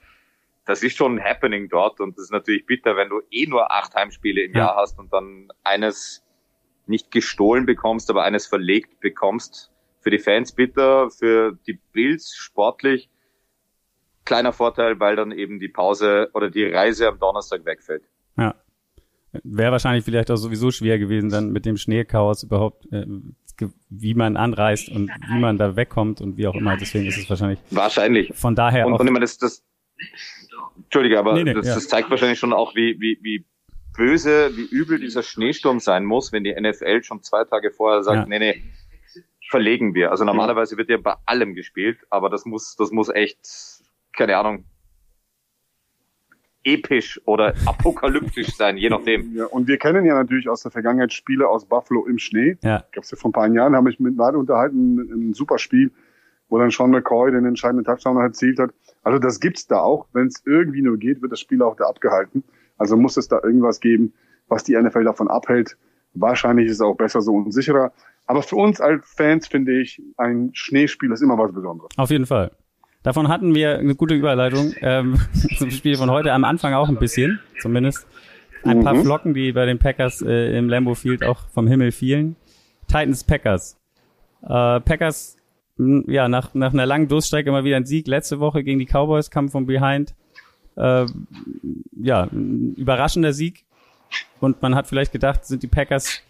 das 0.69 0.83
ist 0.83 0.95
schon 0.95 1.18
ein 1.18 1.24
Happening 1.24 1.68
dort 1.68 2.00
und 2.00 2.16
das 2.16 2.25
ist 2.25 2.31
natürlich 2.31 2.63
bitter, 2.68 2.95
wenn 2.95 3.10
du 3.10 3.21
eh 3.31 3.48
nur 3.48 3.71
acht 3.71 3.95
Heimspiele 3.95 4.44
im 4.44 4.54
ja. 4.54 4.60
Jahr 4.60 4.75
hast 4.75 5.00
und 5.00 5.12
dann 5.12 5.48
eines 5.63 6.24
nicht 6.86 7.10
gestohlen 7.10 7.66
bekommst, 7.66 8.07
aber 8.12 8.24
eines 8.24 8.45
verlegt 8.45 9.00
bekommst. 9.00 9.71
Für 10.01 10.12
die 10.12 10.19
Fans 10.19 10.51
bitter, 10.51 11.10
für 11.10 11.57
die 11.66 11.80
Bills 11.92 12.36
sportlich 12.36 13.10
kleiner 14.25 14.54
Vorteil, 14.54 15.00
weil 15.00 15.16
dann 15.16 15.31
eben 15.31 15.60
die 15.60 15.69
Pause 15.69 16.30
oder 16.36 16.51
die 16.51 16.66
Reise 16.66 17.07
am 17.07 17.18
Donnerstag 17.18 17.66
wegfällt. 17.66 18.04
Ja. 18.38 18.54
Wäre 19.44 19.71
wahrscheinlich 19.71 20.06
vielleicht 20.06 20.30
auch 20.30 20.36
sowieso 20.36 20.69
schwer 20.69 21.00
gewesen, 21.00 21.30
dann 21.30 21.51
mit 21.51 21.66
dem 21.66 21.77
Schneechaos 21.77 22.44
überhaupt 22.44 22.86
äh, 22.92 23.07
wie 23.89 24.13
man 24.13 24.38
anreist 24.38 24.88
und 24.89 25.10
wie 25.30 25.39
man 25.39 25.57
da 25.57 25.75
wegkommt 25.75 26.21
und 26.21 26.38
wie 26.38 26.45
auch 26.45 26.56
immer. 26.56 26.77
Deswegen 26.77 27.07
ist 27.07 27.18
es 27.18 27.30
wahrscheinlich. 27.30 27.60
Wahrscheinlich. 27.71 28.31
Von 28.36 28.56
daher 28.56 28.86
und. 28.86 28.94
Und 28.94 29.06
ich 29.06 29.12
meine, 29.12 29.26
das, 29.26 29.38
das, 29.38 29.66
Entschuldige, 30.83 31.19
aber 31.19 31.33
nee, 31.33 31.44
nee, 31.44 31.54
das, 31.54 31.68
ja. 31.68 31.76
das 31.76 31.88
zeigt 31.88 32.09
wahrscheinlich 32.09 32.40
schon 32.40 32.54
auch, 32.54 32.76
wie, 32.76 33.00
wie, 33.00 33.19
wie 33.21 33.45
böse, 33.95 34.56
wie 34.56 34.66
übel 34.66 35.00
dieser 35.00 35.24
Schneesturm 35.24 35.80
sein 35.80 36.06
muss, 36.06 36.31
wenn 36.31 36.44
die 36.44 36.54
NFL 36.54 37.04
schon 37.04 37.21
zwei 37.24 37.44
Tage 37.44 37.71
vorher 37.71 38.04
sagt, 38.04 38.18
ja. 38.18 38.26
nee, 38.26 38.40
nee, 38.40 38.64
verlegen 39.50 39.94
wir. 39.95 40.12
Also 40.12 40.24
normalerweise 40.26 40.78
wird 40.78 40.90
ja 40.90 40.98
bei 40.98 41.16
allem 41.26 41.56
gespielt, 41.56 42.00
aber 42.09 42.30
das 42.30 42.45
muss, 42.45 42.76
das 42.76 42.92
muss 42.92 43.09
echt, 43.09 43.40
keine 44.16 44.38
Ahnung, 44.38 44.66
episch 46.64 47.19
oder 47.26 47.54
apokalyptisch 47.66 48.56
sein, 48.56 48.78
je 48.78 48.90
nachdem. 48.90 49.36
Ja, 49.36 49.45
und 49.45 49.68
wir 49.68 49.78
kennen 49.78 50.06
ja 50.06 50.16
natürlich 50.16 50.48
aus 50.50 50.62
der 50.62 50.71
Vergangenheit 50.71 51.14
Spiele 51.14 51.48
aus 51.48 51.66
Buffalo 51.66 52.06
im 52.06 52.19
Schnee. 52.19 52.57
Ja. 52.64 52.83
Gab's 52.92 53.12
ja 53.12 53.18
vor 53.18 53.30
ein 53.30 53.33
paar 53.33 53.48
Jahren, 53.48 53.76
habe 53.76 53.90
ich 53.90 54.00
mit 54.00 54.16
Leuten 54.16 54.38
unterhalten, 54.38 55.00
ein 55.00 55.33
super 55.33 55.57
Spiel, 55.57 55.92
wo 56.49 56.57
dann 56.57 56.71
Sean 56.71 56.91
McCoy 56.91 57.31
den 57.31 57.45
entscheidenden 57.45 57.85
Touchdown 57.85 58.15
noch 58.15 58.21
erzielt 58.21 58.59
hat. 58.59 58.71
Also 59.03 59.19
das 59.19 59.39
gibt's 59.39 59.68
da 59.68 59.79
auch. 59.79 60.07
Wenn 60.13 60.27
es 60.27 60.44
irgendwie 60.45 60.81
nur 60.81 60.97
geht, 60.97 61.21
wird 61.21 61.31
das 61.31 61.39
Spiel 61.39 61.61
auch 61.61 61.75
da 61.75 61.85
abgehalten. 61.85 62.44
Also 62.77 62.97
muss 62.97 63.18
es 63.18 63.27
da 63.27 63.39
irgendwas 63.44 63.79
geben, 63.79 64.13
was 64.47 64.63
die 64.63 64.75
NFL 64.75 65.03
davon 65.03 65.27
abhält. 65.27 65.77
Wahrscheinlich 66.13 66.68
ist 66.68 66.73
es 66.73 66.81
auch 66.81 66.95
besser 66.95 67.21
so 67.21 67.33
und 67.33 67.53
sicherer. 67.53 67.91
Aber 68.25 68.41
für 68.41 68.56
uns 68.56 68.81
als 68.81 69.06
Fans 69.06 69.47
finde 69.47 69.79
ich, 69.79 70.01
ein 70.18 70.51
Schneespiel 70.53 71.11
ist 71.11 71.21
immer 71.21 71.37
was 71.37 71.53
Besonderes. 71.53 71.89
Auf 71.97 72.09
jeden 72.09 72.25
Fall. 72.25 72.51
Davon 73.03 73.29
hatten 73.29 73.56
wir 73.56 73.77
eine 73.77 73.95
gute 73.95 74.15
Überleitung 74.15 74.73
ähm, 74.81 75.19
zum 75.57 75.71
Spiel 75.71 75.95
von 75.95 76.09
heute 76.11 76.33
am 76.33 76.44
Anfang 76.44 76.73
auch 76.73 76.89
ein 76.89 76.97
bisschen, 76.97 77.39
zumindest. 77.59 78.06
Ein 78.63 78.79
mhm. 78.79 78.83
paar 78.83 78.95
Flocken, 78.95 79.33
die 79.33 79.53
bei 79.53 79.65
den 79.65 79.79
Packers 79.79 80.21
äh, 80.21 80.57
im 80.57 80.68
Lambo 80.68 80.95
Field 80.95 81.23
auch 81.23 81.47
vom 81.49 81.68
Himmel 81.68 81.91
fielen. 81.91 82.35
Titans 82.87 83.23
Packers. 83.23 83.77
Äh, 84.44 84.79
Packers, 84.81 85.37
ja, 86.07 86.28
nach, 86.28 86.54
nach 86.54 86.74
einer 86.74 86.86
langen 86.86 87.07
Durststrecke 87.07 87.50
immer 87.50 87.64
wieder 87.64 87.78
ein 87.78 87.86
Sieg. 87.86 88.07
Letzte 88.07 88.40
Woche 88.40 88.64
gegen 88.64 88.80
die 88.80 88.86
Cowboys 88.86 89.31
kam 89.31 89.50
von 89.50 89.66
behind. 89.66 90.14
Äh, 90.76 91.06
ja, 92.02 92.24
ein 92.24 92.76
überraschender 92.76 93.33
Sieg. 93.33 93.66
Und 94.40 94.62
man 94.62 94.76
hat 94.76 94.88
vielleicht 94.88 95.12
gedacht, 95.12 95.45
sind 95.45 95.64
die 95.64 95.68
Packers 95.68 96.21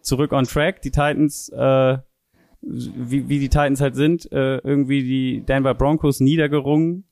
zurück 0.00 0.32
on 0.32 0.44
track. 0.44 0.82
Die 0.82 0.90
Titans 0.90 1.48
äh, 1.50 1.98
wie, 2.66 3.28
wie 3.28 3.38
die 3.38 3.48
Titans 3.48 3.80
halt 3.80 3.94
sind, 3.94 4.30
äh, 4.32 4.58
irgendwie 4.58 5.02
die 5.02 5.40
Denver 5.42 5.74
Broncos 5.74 6.20
niedergerungen, 6.20 7.04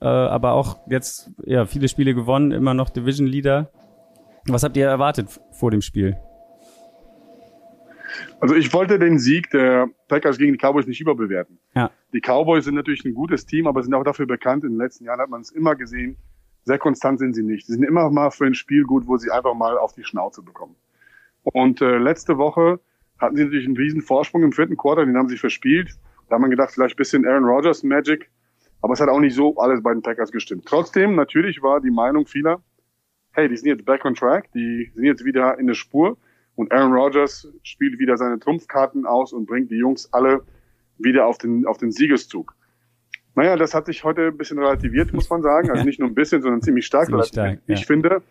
äh, 0.00 0.06
aber 0.06 0.52
auch 0.52 0.78
jetzt 0.88 1.30
ja 1.44 1.64
viele 1.66 1.88
Spiele 1.88 2.14
gewonnen, 2.14 2.52
immer 2.52 2.74
noch 2.74 2.90
Division 2.90 3.26
Leader. 3.26 3.70
Was 4.46 4.62
habt 4.64 4.76
ihr 4.76 4.86
erwartet 4.86 5.28
vor 5.52 5.70
dem 5.70 5.82
Spiel? 5.82 6.16
Also 8.40 8.54
ich 8.54 8.72
wollte 8.72 8.98
den 8.98 9.18
Sieg 9.18 9.50
der 9.50 9.88
Packers 10.08 10.38
gegen 10.38 10.52
die 10.52 10.58
Cowboys 10.58 10.86
nicht 10.86 11.00
überbewerten. 11.00 11.58
Ja. 11.74 11.90
Die 12.12 12.20
Cowboys 12.20 12.64
sind 12.64 12.74
natürlich 12.74 13.04
ein 13.04 13.14
gutes 13.14 13.46
Team, 13.46 13.66
aber 13.66 13.82
sind 13.82 13.94
auch 13.94 14.04
dafür 14.04 14.26
bekannt. 14.26 14.64
In 14.64 14.70
den 14.70 14.78
letzten 14.78 15.04
Jahren 15.04 15.20
hat 15.20 15.30
man 15.30 15.40
es 15.40 15.50
immer 15.50 15.74
gesehen. 15.76 16.16
Sehr 16.64 16.78
konstant 16.78 17.18
sind 17.18 17.34
sie 17.34 17.42
nicht. 17.42 17.66
Sie 17.66 17.72
sind 17.72 17.84
immer 17.84 18.10
mal 18.10 18.30
für 18.30 18.46
ein 18.46 18.54
Spiel 18.54 18.84
gut, 18.84 19.06
wo 19.06 19.16
sie 19.16 19.30
einfach 19.30 19.54
mal 19.54 19.78
auf 19.78 19.92
die 19.92 20.04
Schnauze 20.04 20.42
bekommen. 20.42 20.76
Und 21.42 21.80
äh, 21.80 21.98
letzte 21.98 22.38
Woche 22.38 22.80
hatten 23.18 23.36
sie 23.36 23.44
natürlich 23.44 23.66
einen 23.66 23.76
riesen 23.76 24.02
Vorsprung 24.02 24.42
im 24.42 24.52
vierten 24.52 24.76
Quarter, 24.76 25.04
den 25.04 25.16
haben 25.16 25.28
sie 25.28 25.36
verspielt. 25.36 25.96
Da 26.28 26.36
hat 26.36 26.40
man 26.40 26.50
gedacht, 26.50 26.72
vielleicht 26.72 26.94
ein 26.94 26.96
bisschen 26.96 27.26
Aaron 27.26 27.44
Rodgers 27.44 27.82
Magic. 27.82 28.30
Aber 28.80 28.94
es 28.94 29.00
hat 29.00 29.08
auch 29.08 29.20
nicht 29.20 29.34
so 29.34 29.56
alles 29.58 29.82
bei 29.82 29.92
den 29.92 30.02
Packers 30.02 30.32
gestimmt. 30.32 30.64
Trotzdem, 30.66 31.14
natürlich 31.14 31.62
war 31.62 31.80
die 31.80 31.90
Meinung 31.90 32.26
vieler, 32.26 32.60
hey, 33.32 33.48
die 33.48 33.56
sind 33.56 33.68
jetzt 33.68 33.84
back 33.84 34.04
on 34.04 34.14
track, 34.14 34.50
die 34.52 34.90
sind 34.94 35.04
jetzt 35.04 35.24
wieder 35.24 35.58
in 35.58 35.66
der 35.66 35.74
Spur. 35.74 36.16
Und 36.54 36.72
Aaron 36.72 36.92
Rodgers 36.92 37.48
spielt 37.62 37.98
wieder 37.98 38.16
seine 38.16 38.38
Trumpfkarten 38.38 39.06
aus 39.06 39.32
und 39.32 39.46
bringt 39.46 39.70
die 39.70 39.76
Jungs 39.76 40.12
alle 40.12 40.42
wieder 40.98 41.26
auf 41.26 41.38
den, 41.38 41.66
auf 41.66 41.78
den 41.78 41.90
Siegeszug. 41.90 42.54
Naja, 43.34 43.56
das 43.56 43.74
hat 43.74 43.86
sich 43.86 44.04
heute 44.04 44.26
ein 44.26 44.36
bisschen 44.36 44.58
relativiert, 44.58 45.12
muss 45.12 45.30
man 45.30 45.42
sagen. 45.42 45.70
Also 45.70 45.84
nicht 45.84 45.98
nur 45.98 46.08
ein 46.08 46.14
bisschen, 46.14 46.42
sondern 46.42 46.60
ziemlich 46.60 46.86
stark 46.86 47.06
ziemlich 47.06 47.32
relativiert. 47.32 47.58
Stark, 47.58 47.68
ja. 47.68 47.74
Ich 47.74 47.86
finde, 47.86 48.22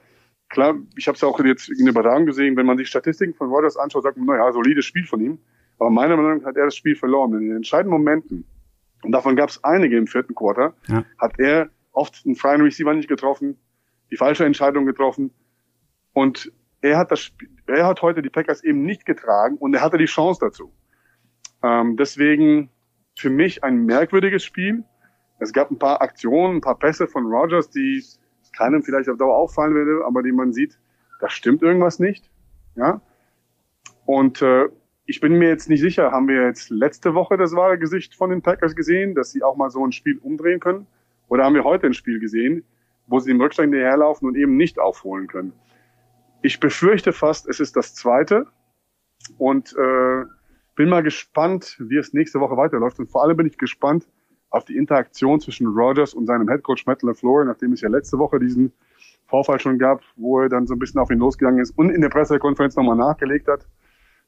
klar, 0.50 0.76
ich 0.96 1.08
habe 1.08 1.16
es 1.16 1.24
auch 1.24 1.40
jetzt 1.44 1.70
in 1.70 1.86
der 1.86 1.92
Übertragung 1.92 2.26
gesehen, 2.26 2.56
wenn 2.56 2.66
man 2.66 2.78
sich 2.78 2.88
Statistiken 2.88 3.34
von 3.34 3.50
Rodgers 3.50 3.78
anschaut, 3.78 4.04
sagt 4.04 4.18
man, 4.18 4.28
naja, 4.28 4.52
solides 4.52 4.86
Spiel 4.86 5.06
von 5.06 5.20
ihm. 5.22 5.40
Aber 5.80 5.90
meiner 5.90 6.16
Meinung 6.16 6.38
nach 6.38 6.46
hat 6.46 6.58
er 6.58 6.66
das 6.66 6.76
Spiel 6.76 6.96
verloren. 6.96 7.34
In 7.34 7.48
den 7.48 7.56
entscheidenden 7.56 7.92
Momenten, 7.98 8.46
und 9.02 9.12
davon 9.12 9.36
gab 9.36 9.50
es 9.50 9.64
einige 9.64 9.98
im 9.98 10.06
vierten 10.06 10.36
Quarter, 10.36 10.76
ja. 10.88 11.04
hat 11.18 11.40
er 11.40 11.72
oft 11.92 12.22
einen 12.24 12.36
freien 12.36 12.62
Receiver 12.62 12.94
nicht 12.94 13.10
getroffen, 13.10 13.58
die 14.12 14.18
falsche 14.18 14.46
Entscheidung 14.46 14.86
getroffen. 14.86 15.32
Und 16.14 16.52
er 16.82 16.98
hat 16.98 17.12
das, 17.12 17.32
er 17.68 17.86
hat 17.86 18.02
heute 18.02 18.22
die 18.22 18.30
Packers 18.30 18.64
eben 18.64 18.84
nicht 18.84 19.06
getragen 19.06 19.58
und 19.58 19.74
er 19.74 19.82
hatte 19.82 19.98
die 19.98 20.06
Chance 20.06 20.40
dazu. 20.42 20.74
Ähm, 21.64 21.96
deswegen 21.98 22.70
für 23.18 23.30
mich 23.30 23.64
ein 23.64 23.86
merkwürdiges 23.86 24.44
Spiel. 24.44 24.84
Es 25.40 25.54
gab 25.54 25.72
ein 25.72 25.80
paar 25.80 26.02
Aktionen, 26.02 26.58
ein 26.58 26.62
paar 26.62 26.78
Pässe 26.78 27.08
von 27.08 27.26
Rogers, 27.26 27.70
die 27.70 28.04
keinem 28.56 28.84
vielleicht 28.84 29.10
auf 29.10 29.18
Dauer 29.18 29.38
auffallen 29.38 29.74
würde, 29.74 30.06
aber 30.06 30.24
die 30.24 30.32
man 30.32 30.54
sieht, 30.54 30.78
da 31.20 31.30
stimmt 31.30 31.62
irgendwas 31.62 32.00
nicht. 32.00 32.30
Ja. 32.76 33.02
Und 34.06 34.42
äh, 34.42 34.68
ich 35.06 35.20
bin 35.20 35.38
mir 35.38 35.50
jetzt 35.50 35.70
nicht 35.70 35.82
sicher, 35.82 36.12
haben 36.12 36.28
wir 36.28 36.46
jetzt 36.46 36.70
letzte 36.70 37.14
Woche 37.14 37.38
das 37.38 37.56
wahre 37.56 37.78
Gesicht 37.78 38.16
von 38.16 38.30
den 38.30 38.42
Packers 38.42 38.76
gesehen, 38.76 39.16
dass 39.16 39.32
sie 39.32 39.44
auch 39.44 39.56
mal 39.56 39.70
so 39.70 39.86
ein 39.86 39.92
Spiel 39.92 40.18
umdrehen 40.18 40.60
können? 40.60 40.88
Oder 41.28 41.46
haben 41.46 41.56
wir 41.56 41.64
heute 41.64 41.88
ein 41.88 41.94
Spiel 41.94 42.20
gesehen, 42.20 42.64
wo 43.08 43.20
sie 43.20 43.32
im 43.32 43.42
Rückstand 43.42 43.74
hinterherlaufen 43.74 44.28
und 44.28 44.36
eben 44.36 44.58
nicht 44.58 44.80
aufholen 44.80 45.28
können? 45.28 45.54
Ich 46.42 46.60
befürchte 46.60 47.14
fast, 47.14 47.48
es 47.48 47.60
ist 47.60 47.76
das 47.76 47.94
zweite. 47.94 48.48
Und 49.38 49.76
äh, 49.78 50.26
bin 50.76 50.90
mal 50.90 51.04
gespannt, 51.04 51.78
wie 51.80 51.98
es 51.98 52.14
nächste 52.14 52.40
Woche 52.40 52.58
weiterläuft. 52.58 53.00
Und 53.00 53.12
vor 53.12 53.24
allem 53.24 53.38
bin 53.38 53.48
ich 53.48 53.58
gespannt 53.58 54.08
auf 54.50 54.66
die 54.66 54.76
Interaktion 54.76 55.40
zwischen 55.40 55.68
Rogers 55.68 56.14
und 56.14 56.26
seinem 56.26 56.50
Headcoach 56.50 56.86
Matt 56.86 57.04
LaFleur, 57.04 57.46
nachdem 57.46 57.74
es 57.74 57.82
ja 57.82 57.90
letzte 57.90 58.18
Woche 58.18 58.40
diesen 58.40 58.74
Vorfall 59.28 59.60
schon 59.60 59.80
gab, 59.80 60.02
wo 60.18 60.42
er 60.42 60.50
dann 60.50 60.68
so 60.68 60.74
ein 60.74 60.80
bisschen 60.80 61.00
auf 61.00 61.10
ihn 61.10 61.20
losgegangen 61.20 61.62
ist 61.62 61.78
und 61.78 61.90
in 61.90 62.02
der 62.02 62.10
Pressekonferenz 62.10 62.76
nochmal 62.76 62.98
nachgelegt 62.98 63.48
hat, 63.48 63.66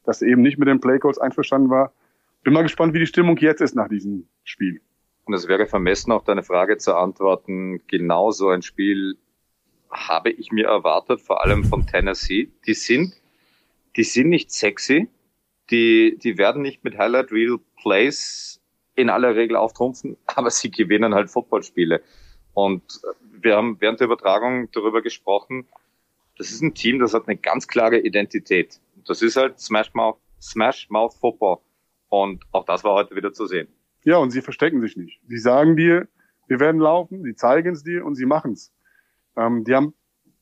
dass 0.04 0.22
er 0.22 0.28
eben 0.28 0.40
nicht 0.42 0.58
mit 0.58 0.68
den 0.68 0.80
Playcodes 0.80 1.18
einverstanden 1.18 1.68
war. 1.68 1.92
Bin 2.42 2.54
mal 2.54 2.62
gespannt, 2.62 2.94
wie 2.94 3.00
die 3.00 3.06
Stimmung 3.06 3.36
jetzt 3.38 3.60
ist 3.60 3.74
nach 3.74 3.88
diesem 3.88 4.28
Spiel. 4.44 4.80
Und 5.24 5.34
es 5.34 5.48
wäre 5.48 5.66
vermessen, 5.66 6.12
auf 6.12 6.24
deine 6.24 6.42
Frage 6.42 6.78
zu 6.78 6.94
antworten. 6.94 7.80
Genau 7.86 8.30
so 8.30 8.48
ein 8.48 8.62
Spiel 8.62 9.16
habe 9.94 10.30
ich 10.30 10.52
mir 10.52 10.66
erwartet, 10.66 11.20
vor 11.20 11.42
allem 11.42 11.64
von 11.64 11.86
Tennessee. 11.86 12.50
Die 12.66 12.74
sind, 12.74 13.14
die 13.96 14.04
sind 14.04 14.28
nicht 14.28 14.50
sexy. 14.52 15.08
Die, 15.70 16.18
die 16.22 16.36
werden 16.36 16.60
nicht 16.62 16.84
mit 16.84 16.98
Highlight 16.98 17.32
Real 17.32 17.58
Plays 17.80 18.60
in 18.96 19.08
aller 19.08 19.34
Regel 19.34 19.56
auftrumpfen, 19.56 20.16
aber 20.26 20.50
sie 20.50 20.70
gewinnen 20.70 21.14
halt 21.14 21.30
Footballspiele. 21.30 22.02
Und 22.52 23.00
wir 23.40 23.56
haben 23.56 23.80
während 23.80 24.00
der 24.00 24.06
Übertragung 24.06 24.70
darüber 24.72 25.02
gesprochen, 25.02 25.66
das 26.36 26.50
ist 26.50 26.62
ein 26.62 26.74
Team, 26.74 26.98
das 26.98 27.14
hat 27.14 27.28
eine 27.28 27.36
ganz 27.36 27.68
klare 27.68 27.98
Identität. 27.98 28.80
Das 29.06 29.22
ist 29.22 29.36
halt 29.36 29.60
Smash 29.60 29.94
Mouth, 29.94 30.18
Smash 30.40 30.88
Mouth 30.90 31.14
Football. 31.14 31.58
Und 32.08 32.44
auch 32.52 32.64
das 32.64 32.84
war 32.84 32.94
heute 32.94 33.14
wieder 33.16 33.32
zu 33.32 33.46
sehen. 33.46 33.68
Ja, 34.02 34.18
und 34.18 34.30
sie 34.30 34.42
verstecken 34.42 34.80
sich 34.80 34.96
nicht. 34.96 35.20
Sie 35.28 35.38
sagen 35.38 35.76
dir, 35.76 36.08
wir 36.46 36.60
werden 36.60 36.80
laufen, 36.80 37.22
sie 37.22 37.34
zeigen 37.34 37.72
es 37.72 37.82
dir 37.82 38.04
und 38.04 38.16
sie 38.16 38.26
machen 38.26 38.52
es. 38.52 38.72
Ähm, 39.36 39.64
die 39.64 39.74
haben 39.74 39.94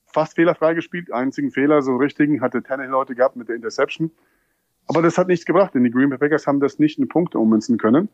fast 0.07 0.35
fehlerfrei 0.35 0.75
gespielt. 0.75 1.13
Einzigen 1.13 1.51
Fehler, 1.51 1.83
so 1.83 1.97
richtigen, 1.97 2.41
hatte 2.41 2.63
Tannehill 2.63 2.91
Leute 2.91 3.15
gehabt 3.15 3.37
mit 3.37 3.49
der 3.49 3.57
Interception. 3.57 4.11
Aber 4.89 5.03
das 5.03 5.17
hat 5.19 5.29
nichts 5.29 5.47
gebracht, 5.47 5.75
denn 5.75 5.85
die 5.85 5.91
Green 5.91 6.11
Bay 6.11 6.19
Packers 6.19 6.47
haben 6.47 6.61
das 6.61 6.79
nicht 6.79 6.99
in 6.99 7.09
Punkte 7.09 7.39
ummünzen 7.39 7.79
können. 7.79 8.09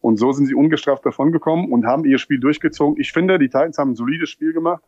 Und 0.00 0.18
so 0.18 0.32
sind 0.32 0.46
sie 0.46 0.54
ungestraft 0.54 1.04
davongekommen 1.04 1.70
und 1.72 1.86
haben 1.86 2.04
ihr 2.04 2.18
Spiel 2.18 2.38
durchgezogen. 2.38 3.00
Ich 3.00 3.12
finde, 3.12 3.38
die 3.38 3.48
Titans 3.48 3.78
haben 3.78 3.92
ein 3.92 3.96
solides 3.96 4.30
Spiel 4.30 4.52
gemacht. 4.52 4.82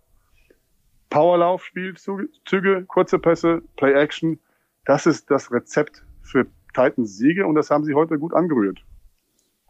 Powerlauf-Spielzüge, 1.11 2.85
kurze 2.87 3.19
Pässe, 3.19 3.63
Play-Action. 3.77 4.39
Das 4.85 5.07
ist 5.07 5.31
das 5.31 5.51
Rezept 5.51 6.05
für 6.23 6.47
Titans 6.75 7.17
Siege 7.17 7.47
und 7.47 7.55
das 7.55 7.71
haben 7.71 7.85
sie 7.85 7.95
heute 7.95 8.19
gut 8.19 8.35
angerührt. 8.35 8.85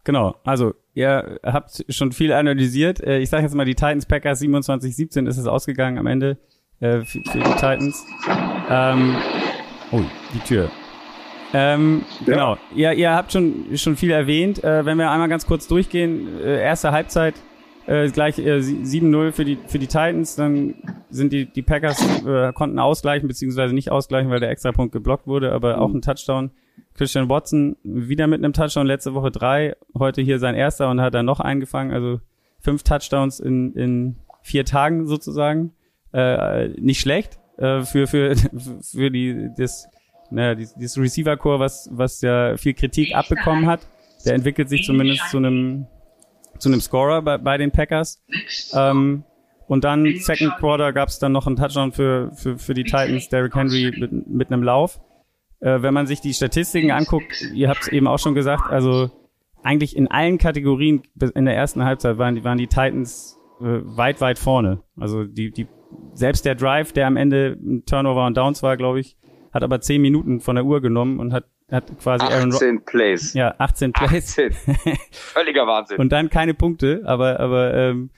Genau, 0.03 0.35
also 0.43 0.73
ihr 0.97 1.39
habt 1.43 1.85
schon 1.89 2.11
viel 2.11 2.33
analysiert. 2.33 3.01
Äh, 3.01 3.19
ich 3.19 3.29
sage 3.29 3.43
jetzt 3.43 3.53
mal, 3.53 3.65
die 3.65 3.75
Titans 3.75 4.05
Packers 4.05 4.41
27-17 4.41 5.27
ist 5.27 5.37
es 5.37 5.45
ausgegangen 5.45 5.97
am 5.97 6.07
Ende 6.07 6.37
äh, 6.79 7.01
für, 7.01 7.21
für, 7.29 7.37
die 7.37 7.53
Titans. 7.53 8.05
Ähm, 8.69 9.15
oh, 9.91 10.01
die 10.33 10.39
Tür. 10.39 10.71
Ähm, 11.53 12.03
ja. 12.25 12.33
Genau. 12.33 12.57
Ihr, 12.75 12.93
ihr 12.93 13.11
habt 13.13 13.31
schon, 13.31 13.65
schon 13.75 13.95
viel 13.95 14.11
erwähnt. 14.11 14.63
Äh, 14.63 14.85
wenn 14.85 14.97
wir 14.97 15.11
einmal 15.11 15.29
ganz 15.29 15.45
kurz 15.45 15.67
durchgehen, 15.67 16.39
äh, 16.41 16.61
erste 16.61 16.91
Halbzeit 16.91 17.35
äh, 17.85 18.09
gleich 18.09 18.39
äh, 18.39 18.57
7-0 18.57 19.31
für 19.31 19.45
die, 19.45 19.57
für 19.67 19.79
die 19.79 19.87
Titans, 19.87 20.35
dann 20.35 20.75
sind 21.09 21.31
die, 21.31 21.45
die 21.45 21.61
Packers 21.61 22.03
äh, 22.25 22.51
konnten 22.53 22.79
ausgleichen, 22.79 23.27
beziehungsweise 23.27 23.73
nicht 23.73 23.91
ausgleichen, 23.91 24.29
weil 24.31 24.39
der 24.39 24.49
Extrapunkt 24.49 24.91
geblockt 24.91 25.27
wurde, 25.27 25.53
aber 25.53 25.79
auch 25.79 25.93
ein 25.93 26.01
Touchdown 26.01 26.51
Christian 26.97 27.29
Watson 27.29 27.77
wieder 27.83 28.27
mit 28.27 28.43
einem 28.43 28.53
Touchdown, 28.53 28.87
letzte 28.87 29.13
Woche 29.13 29.31
drei, 29.31 29.75
heute 29.97 30.21
hier 30.21 30.39
sein 30.39 30.55
erster 30.55 30.89
und 30.89 30.99
hat 30.99 31.13
dann 31.13 31.25
noch 31.25 31.39
eingefangen, 31.39 31.93
also 31.93 32.19
fünf 32.59 32.83
Touchdowns 32.83 33.39
in, 33.39 33.73
in 33.73 34.15
vier 34.41 34.65
Tagen 34.65 35.05
sozusagen. 35.05 35.73
Äh, 36.11 36.69
nicht 36.69 36.99
schlecht 36.99 37.37
äh, 37.57 37.81
für, 37.81 38.07
für, 38.07 38.35
für 38.81 39.11
die, 39.11 39.49
das, 39.55 39.87
naja, 40.31 40.55
dieses, 40.55 40.97
Receiver-Core, 40.97 41.59
was, 41.59 41.87
was 41.91 42.21
ja 42.21 42.57
viel 42.57 42.73
Kritik 42.73 43.15
abbekommen 43.15 43.67
hat. 43.67 43.81
Der 44.25 44.33
entwickelt 44.33 44.67
sich 44.67 44.83
zumindest 44.83 45.29
zu 45.29 45.37
einem, 45.37 45.85
zu 46.57 46.69
einem 46.69 46.81
Scorer 46.81 47.21
bei, 47.21 47.37
bei 47.37 47.57
den 47.57 47.71
Packers. 47.71 48.23
Ähm, 48.73 49.23
und 49.67 49.83
dann 49.83 50.15
Second 50.19 50.55
Quarter 50.57 50.93
gab 50.93 51.09
es 51.09 51.19
dann 51.19 51.33
noch 51.33 51.45
einen 51.45 51.57
Touchdown 51.57 51.91
für, 51.91 52.31
für, 52.33 52.57
für 52.57 52.73
die 52.73 52.85
Titans, 52.85 53.29
Derrick 53.29 53.53
Henry 53.53 53.93
mit, 53.95 54.27
mit 54.27 54.51
einem 54.51 54.63
Lauf 54.63 54.99
äh, 55.59 55.81
wenn 55.81 55.93
man 55.93 56.07
sich 56.07 56.21
die 56.21 56.33
Statistiken 56.33 56.91
anguckt, 56.91 57.41
ihr 57.53 57.69
habt 57.69 57.83
es 57.83 57.87
eben 57.87 58.07
auch 58.07 58.19
schon 58.19 58.35
gesagt, 58.35 58.69
also 58.69 59.11
eigentlich 59.63 59.95
in 59.95 60.07
allen 60.07 60.37
Kategorien 60.37 61.01
in 61.35 61.45
der 61.45 61.55
ersten 61.55 61.83
Halbzeit 61.83 62.17
waren 62.17 62.35
die, 62.35 62.43
waren 62.43 62.57
die 62.57 62.67
Titans 62.67 63.37
äh, 63.59 63.81
weit, 63.83 64.21
weit 64.21 64.39
vorne. 64.39 64.81
Also 64.97 65.23
die, 65.23 65.51
die, 65.51 65.67
selbst 66.13 66.45
der 66.45 66.55
Drive, 66.55 66.93
der 66.93 67.07
am 67.07 67.17
Ende 67.17 67.57
ein 67.59 67.83
Turnover 67.85 68.25
und 68.25 68.37
Downs 68.37 68.63
war, 68.63 68.77
glaube 68.77 68.99
ich, 68.99 69.17
hat 69.51 69.63
aber 69.63 69.81
zehn 69.81 70.01
Minuten 70.01 70.39
von 70.39 70.55
der 70.55 70.65
Uhr 70.65 70.81
genommen 70.81 71.19
und 71.19 71.33
hat, 71.33 71.45
hat 71.71 71.85
quasi 71.99 72.25
18 72.25 72.53
Aaron 72.53 72.85
Plays. 72.85 73.33
Ja, 73.33 73.55
18 73.57 73.93
Plays. 73.93 74.37
18. 74.37 74.53
Völliger 75.11 75.65
Wahnsinn. 75.65 75.97
und 75.97 76.11
dann 76.11 76.29
keine 76.29 76.53
Punkte, 76.53 77.01
aber, 77.05 77.39
aber 77.39 77.73
ähm, 77.73 78.11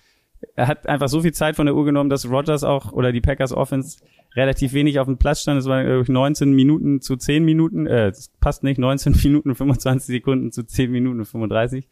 er 0.55 0.67
hat 0.67 0.87
einfach 0.87 1.09
so 1.09 1.21
viel 1.21 1.33
Zeit 1.33 1.55
von 1.55 1.65
der 1.65 1.75
Uhr 1.75 1.85
genommen, 1.85 2.09
dass 2.09 2.29
Rogers 2.29 2.63
auch 2.63 2.91
oder 2.91 3.11
die 3.11 3.21
Packers 3.21 3.51
Offense 3.51 3.99
relativ 4.35 4.73
wenig 4.73 4.99
auf 4.99 5.07
dem 5.07 5.17
Platz 5.17 5.41
stand. 5.41 5.59
Es 5.59 5.65
waren 5.65 5.85
glaube 5.85 6.03
ich 6.03 6.09
19 6.09 6.51
Minuten 6.51 7.01
zu 7.01 7.17
10 7.17 7.43
Minuten, 7.43 7.87
äh, 7.87 8.09
das 8.09 8.29
passt 8.39 8.63
nicht, 8.63 8.77
19 8.77 9.15
Minuten 9.23 9.55
25 9.55 10.07
Sekunden 10.07 10.51
zu 10.51 10.63
10 10.65 10.91
Minuten 10.91 11.25
35. 11.25 11.87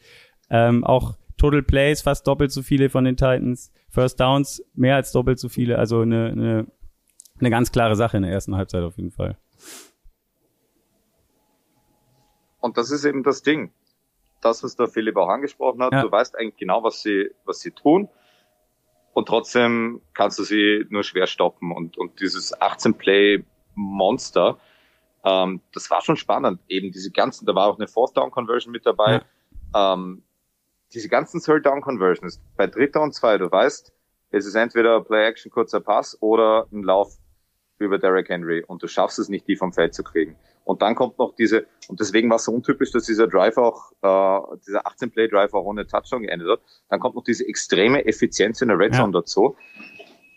Ähm, 0.49 0.83
auch 0.83 1.17
Total 1.37 1.61
Plays 1.61 2.01
fast 2.01 2.25
doppelt 2.25 2.51
so 2.51 2.63
viele 2.63 2.89
von 2.89 3.03
den 3.03 3.15
Titans, 3.15 3.71
First 3.89 4.19
Downs 4.19 4.63
mehr 4.73 4.95
als 4.95 5.11
doppelt 5.11 5.39
so 5.39 5.49
viele, 5.49 5.77
also 5.77 6.01
eine, 6.01 6.29
eine, 6.29 6.67
eine 7.39 7.49
ganz 7.49 7.71
klare 7.71 7.95
Sache 7.95 8.17
in 8.17 8.23
der 8.23 8.31
ersten 8.31 8.55
Halbzeit 8.55 8.83
auf 8.83 8.97
jeden 8.97 9.11
Fall. 9.11 9.37
Und 12.59 12.77
das 12.77 12.91
ist 12.91 13.05
eben 13.05 13.23
das 13.23 13.43
Ding. 13.43 13.71
Das, 14.41 14.63
was 14.63 14.75
der 14.75 14.87
Philipp 14.87 15.15
auch 15.17 15.29
angesprochen 15.29 15.81
hat, 15.81 15.93
ja. 15.93 16.01
du 16.01 16.11
weißt 16.11 16.37
eigentlich 16.37 16.57
genau, 16.57 16.83
was 16.83 17.01
sie, 17.01 17.29
was 17.45 17.59
sie 17.59 17.71
tun 17.71 18.09
und 19.17 19.27
trotzdem 19.27 19.99
kannst 20.13 20.37
du 20.37 20.43
sie 20.43 20.85
nur 20.89 21.03
schwer 21.03 21.25
stoppen. 21.25 21.71
Und, 21.71 21.97
und 21.97 22.19
dieses 22.19 22.55
18-Play-Monster, 22.55 24.59
ähm, 25.23 25.59
das 25.73 25.89
war 25.89 26.03
schon 26.03 26.17
spannend. 26.17 26.59
Eben 26.67 26.91
diese 26.91 27.09
ganzen, 27.09 27.47
da 27.47 27.55
war 27.55 27.65
auch 27.65 27.79
eine 27.79 27.87
Fourth-Down-Conversion 27.87 28.71
mit 28.71 28.85
dabei. 28.85 29.23
Ja. 29.73 29.93
Ähm, 29.95 30.21
diese 30.93 31.09
ganzen 31.09 31.41
Third-Down-Conversions 31.41 32.39
bei 32.57 32.67
Dritter 32.67 33.01
und 33.01 33.15
Zwei, 33.15 33.39
du 33.39 33.51
weißt, 33.51 33.91
es 34.29 34.45
ist 34.45 34.53
entweder 34.53 35.01
Play-Action, 35.01 35.51
kurzer 35.51 35.79
Pass 35.79 36.15
oder 36.21 36.67
ein 36.71 36.83
Lauf 36.83 37.17
über 37.79 37.97
Derrick 37.97 38.29
Henry 38.29 38.63
und 38.67 38.83
du 38.83 38.87
schaffst 38.87 39.17
es 39.17 39.29
nicht, 39.29 39.47
die 39.47 39.55
vom 39.55 39.73
Feld 39.73 39.95
zu 39.95 40.03
kriegen. 40.03 40.35
Und 40.67 40.81
dann 40.81 40.95
kommt 40.95 41.17
noch 41.17 41.33
diese, 41.33 41.65
und 41.87 42.01
deswegen 42.01 42.29
war 42.29 42.35
es 42.35 42.43
so 42.43 42.51
untypisch, 42.51 42.91
dass 42.91 43.05
dieser 43.05 43.25
Drive 43.25 43.55
auch, 43.55 43.93
äh, 44.01 44.57
dieser 44.67 44.85
18-Play-Drive 44.85 45.53
auch 45.53 45.63
ohne 45.63 45.87
Touchdown 45.87 46.23
geendet 46.23 46.49
hat. 46.49 46.59
Dann 46.89 46.99
kommt 46.99 47.15
noch 47.15 47.23
diese 47.23 47.47
extreme 47.47 48.05
Effizienz 48.05 48.61
in 48.61 48.67
der 48.67 48.77
Red 48.77 48.93
Zone 48.93 49.13
ja. 49.13 49.21
dazu. 49.21 49.55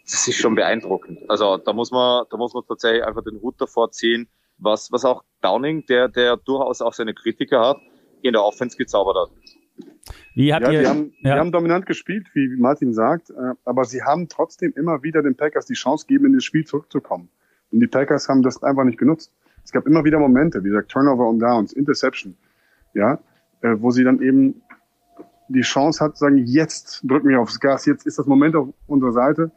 Das 0.05 0.29
ist 0.29 0.37
schon 0.37 0.55
beeindruckend. 0.55 1.29
Also 1.29 1.57
da 1.57 1.73
muss 1.73 1.91
man, 1.91 2.27
da 2.31 2.37
muss 2.37 2.55
man 2.55 2.63
tatsächlich 2.65 3.05
einfach 3.05 3.25
den 3.25 3.41
Hut 3.43 3.61
davor 3.61 3.91
ziehen, 3.91 4.29
was, 4.57 4.93
was 4.93 5.05
auch 5.05 5.25
Downing, 5.43 5.85
der, 5.87 6.07
der 6.07 6.37
durchaus 6.37 6.81
auch 6.81 6.93
seine 6.93 7.13
Kritiker 7.13 7.67
hat, 7.67 7.79
in 8.23 8.33
der 8.33 8.45
Offense 8.45 8.77
gezaubert 8.77 9.17
hat. 9.17 9.91
Wie 10.37 10.55
habt 10.55 10.65
ja, 10.65 10.73
ihr, 10.73 10.81
die 10.83 10.87
haben, 10.87 11.13
ja. 11.23 11.35
die 11.35 11.41
haben 11.41 11.51
dominant 11.51 11.87
gespielt, 11.87 12.29
wie 12.35 12.55
Martin 12.57 12.95
sagt, 12.95 13.31
äh, 13.31 13.55
aber 13.65 13.85
sie 13.85 14.05
haben 14.05 14.29
trotzdem 14.29 14.73
immer 14.77 15.03
wieder 15.03 15.25
den 15.25 15.37
Packers 15.37 15.67
die 15.67 15.75
Chance 15.75 16.07
gegeben, 16.07 16.27
in 16.27 16.35
das 16.35 16.45
Spiel 16.45 16.65
zurückzukommen. 16.65 17.31
Und 17.73 17.81
die 17.81 17.89
Packers 17.89 18.29
haben 18.29 18.43
das 18.43 18.63
einfach 18.63 18.85
nicht 18.85 18.99
genutzt. 18.99 19.33
Es 19.65 19.73
gab 19.73 19.87
immer 19.87 20.05
wieder 20.05 20.19
Momente, 20.19 20.63
wie 20.65 20.69
gesagt, 20.69 20.91
Turnover 20.91 21.29
und 21.29 21.39
Downs, 21.39 21.73
Interception, 21.73 22.37
ja, 22.95 23.19
äh, 23.63 23.77
wo 23.79 23.91
sie 23.91 24.05
dann 24.05 24.21
eben 24.21 24.63
die 25.49 25.63
Chance 25.63 26.05
hat, 26.05 26.17
sagen, 26.17 26.39
jetzt 26.39 27.03
drücken 27.03 27.29
wir 27.29 27.41
aufs 27.41 27.59
Gas, 27.61 27.87
jetzt 27.87 28.07
ist 28.07 28.19
das 28.19 28.27
Moment 28.27 28.55
auf 28.55 28.69
unserer 28.87 29.13
Seite 29.13 29.51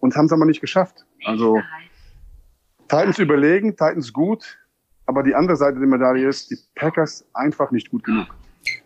und 0.00 0.14
haben 0.16 0.26
es 0.26 0.32
aber 0.32 0.44
nicht 0.44 0.60
geschafft. 0.60 1.06
Also 1.24 1.60
Titans 2.88 3.18
überlegen, 3.18 3.70
Titans 3.70 4.12
gut, 4.12 4.58
aber 5.06 5.22
die 5.22 5.34
andere 5.34 5.56
Seite 5.56 5.78
der 5.78 5.88
Medaille 5.88 6.28
ist, 6.28 6.50
die 6.50 6.58
Packers 6.74 7.24
einfach 7.32 7.70
nicht 7.70 7.90
gut 7.90 8.04
genug. 8.04 8.26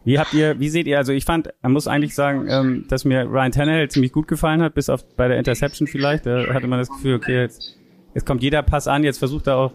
Wie 0.05 0.19
habt 0.19 0.33
ihr, 0.33 0.59
wie 0.61 0.69
seht 0.69 0.87
ihr, 0.87 0.99
also 0.99 1.13
ich 1.13 1.25
fand, 1.25 1.53
man 1.63 1.73
muss 1.73 1.89
eigentlich 1.89 2.15
sagen, 2.15 2.47
ähm, 2.49 2.85
dass 2.89 3.05
mir 3.05 3.25
Ryan 3.25 3.53
Tannehill 3.53 3.89
ziemlich 3.91 4.13
gut 4.13 4.29
gefallen 4.29 4.63
hat, 4.63 4.75
bis 4.75 4.89
auf 4.89 5.05
bei 5.17 5.29
der 5.29 5.39
Interception 5.39 5.87
vielleicht. 5.87 6.27
Da 6.27 6.55
hatte 6.55 6.67
man 6.67 6.79
das 6.79 6.89
Gefühl, 6.89 7.17
okay, 7.17 7.41
jetzt, 7.41 7.77
jetzt 8.17 8.25
kommt 8.25 8.43
jeder 8.43 8.63
Pass 8.63 8.89
an, 8.89 9.05
jetzt 9.05 9.19
versucht 9.19 9.47
er 9.47 9.59
auch 9.59 9.73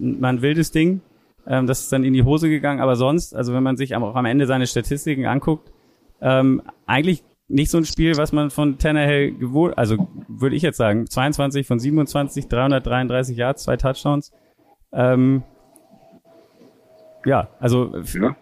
mal 0.00 0.30
ein 0.30 0.42
wildes 0.42 0.72
Ding. 0.72 1.00
Ähm, 1.46 1.68
das 1.68 1.82
ist 1.82 1.92
dann 1.92 2.02
in 2.02 2.12
die 2.12 2.24
Hose 2.24 2.48
gegangen, 2.48 2.80
aber 2.80 2.96
sonst, 2.96 3.36
also 3.36 3.54
wenn 3.54 3.62
man 3.62 3.76
sich 3.76 3.94
auch 3.94 4.16
am 4.16 4.24
Ende 4.24 4.46
seine 4.46 4.66
Statistiken 4.66 5.26
anguckt, 5.26 5.70
ähm, 6.20 6.60
eigentlich 6.86 7.22
nicht 7.46 7.70
so 7.70 7.78
ein 7.78 7.84
Spiel, 7.84 8.16
was 8.16 8.32
man 8.32 8.50
von 8.50 8.78
Tannehill 8.78 9.30
gewohnt, 9.32 9.78
also 9.78 10.08
würde 10.26 10.56
ich 10.56 10.62
jetzt 10.62 10.76
sagen, 10.76 11.06
22 11.08 11.68
von 11.68 11.78
27, 11.78 12.48
333 12.48 13.36
Yards, 13.36 13.62
zwei 13.62 13.76
Touchdowns. 13.76 14.32
Ähm, 14.92 15.44
ja, 17.24 17.48
also 17.60 17.94
ja. 18.20 18.34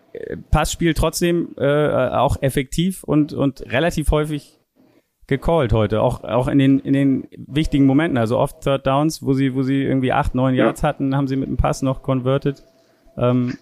Passspiel 0.50 0.94
trotzdem 0.94 1.54
äh, 1.58 2.08
auch 2.08 2.40
effektiv 2.40 3.04
und 3.04 3.34
und 3.34 3.70
relativ 3.70 4.10
häufig 4.12 4.55
gecallt 5.26 5.72
heute, 5.72 6.02
auch 6.02 6.24
auch 6.24 6.48
in 6.48 6.58
den 6.58 6.78
in 6.80 6.92
den 6.92 7.28
wichtigen 7.36 7.86
Momenten, 7.86 8.18
also 8.18 8.38
oft 8.38 8.62
Third 8.62 8.86
Downs, 8.86 9.22
wo 9.22 9.32
sie 9.32 9.54
wo 9.54 9.62
sie 9.62 9.82
irgendwie 9.82 10.12
acht 10.12 10.34
neun 10.34 10.54
Yards 10.54 10.82
ja. 10.82 10.88
hatten, 10.88 11.16
haben 11.16 11.28
sie 11.28 11.36
mit 11.36 11.48
dem 11.48 11.56
Pass 11.56 11.82
noch 11.82 12.02
converted. 12.02 12.62
Ähm, 13.16 13.58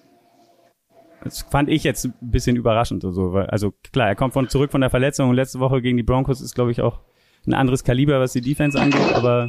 das 1.22 1.42
fand 1.42 1.70
ich 1.70 1.84
jetzt 1.84 2.04
ein 2.04 2.14
bisschen 2.20 2.56
überraschend 2.56 3.02
so, 3.02 3.32
weil, 3.32 3.46
also 3.46 3.72
klar, 3.92 4.08
er 4.08 4.14
kommt 4.14 4.34
von 4.34 4.48
zurück 4.48 4.70
von 4.70 4.82
der 4.82 4.90
Verletzung 4.90 5.30
und 5.30 5.36
letzte 5.36 5.58
Woche 5.58 5.80
gegen 5.80 5.96
die 5.96 6.02
Broncos 6.02 6.42
ist 6.42 6.54
glaube 6.54 6.70
ich 6.70 6.82
auch 6.82 7.00
ein 7.46 7.54
anderes 7.54 7.84
Kaliber, 7.84 8.20
was 8.20 8.32
die 8.32 8.40
Defense 8.40 8.80
angeht, 8.80 9.14
aber 9.14 9.48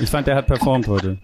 ich 0.00 0.10
fand, 0.10 0.26
der 0.26 0.36
hat 0.36 0.46
performt 0.46 0.88
heute. 0.88 1.18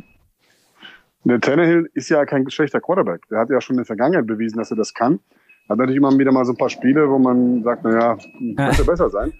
Der 1.24 1.40
Tannehill 1.40 1.90
ist 1.94 2.08
ja 2.08 2.24
kein 2.24 2.48
schlechter 2.48 2.80
Quarterback. 2.80 3.26
Der 3.28 3.40
hat 3.40 3.50
ja 3.50 3.60
schon 3.60 3.74
in 3.74 3.78
der 3.78 3.86
Vergangenheit 3.86 4.26
bewiesen, 4.26 4.58
dass 4.58 4.70
er 4.70 4.76
das 4.76 4.94
kann. 4.94 5.20
Hat 5.68 5.76
natürlich 5.76 5.98
immer 5.98 6.16
wieder 6.16 6.32
mal 6.32 6.44
so 6.44 6.52
ein 6.52 6.56
paar 6.56 6.70
Spiele, 6.70 7.10
wo 7.10 7.18
man 7.18 7.62
sagt, 7.62 7.84
naja, 7.84 8.16
könnte 8.56 8.84
besser 8.84 9.10
sein. 9.10 9.34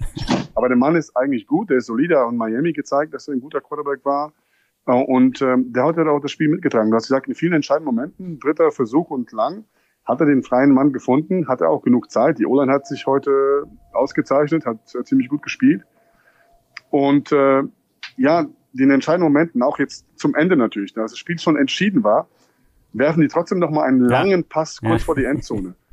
Aber 0.54 0.68
der 0.68 0.76
Mann 0.76 0.94
ist 0.94 1.16
eigentlich 1.16 1.46
gut, 1.46 1.70
der 1.70 1.78
ist 1.78 1.86
solider 1.86 2.26
und 2.26 2.36
Miami 2.36 2.72
gezeigt, 2.72 3.14
dass 3.14 3.28
er 3.28 3.34
ein 3.34 3.40
guter 3.40 3.60
Quarterback 3.60 4.04
war. 4.04 4.32
Und 4.84 5.40
ähm, 5.42 5.72
der 5.72 5.84
hat 5.84 5.96
ja 5.96 6.08
auch 6.08 6.20
das 6.20 6.30
Spiel 6.30 6.48
mitgetragen. 6.48 6.90
Du 6.90 6.96
hast 6.96 7.08
gesagt, 7.08 7.28
in 7.28 7.34
vielen 7.34 7.52
entscheidenden 7.54 7.94
Momenten, 7.94 8.38
dritter 8.40 8.70
Versuch 8.70 9.10
und 9.10 9.32
lang, 9.32 9.64
hat 10.04 10.20
er 10.20 10.26
den 10.26 10.42
freien 10.42 10.72
Mann 10.72 10.92
gefunden, 10.92 11.48
hat 11.48 11.60
er 11.60 11.68
auch 11.68 11.82
genug 11.82 12.10
Zeit. 12.10 12.38
Die 12.38 12.46
O-Line 12.46 12.72
hat 12.72 12.86
sich 12.86 13.06
heute 13.06 13.64
ausgezeichnet, 13.92 14.64
hat 14.64 14.78
ziemlich 15.04 15.28
gut 15.28 15.42
gespielt. 15.42 15.84
Und 16.90 17.32
äh, 17.32 17.62
ja, 18.16 18.46
den 18.72 18.90
entscheidenden 18.90 19.30
Momenten, 19.30 19.62
auch 19.62 19.78
jetzt 19.78 20.06
zum 20.16 20.34
Ende 20.34 20.56
natürlich, 20.56 20.94
da 20.94 21.02
das 21.02 21.18
Spiel 21.18 21.38
schon 21.38 21.56
entschieden 21.56 22.04
war, 22.04 22.28
werfen 22.92 23.20
die 23.20 23.28
trotzdem 23.28 23.58
noch 23.58 23.70
mal 23.70 23.82
einen 23.84 24.00
langen 24.00 24.44
Pass 24.44 24.80
kurz 24.80 25.02
ja. 25.02 25.06
vor 25.06 25.14
die 25.14 25.24
Endzone. 25.24 25.74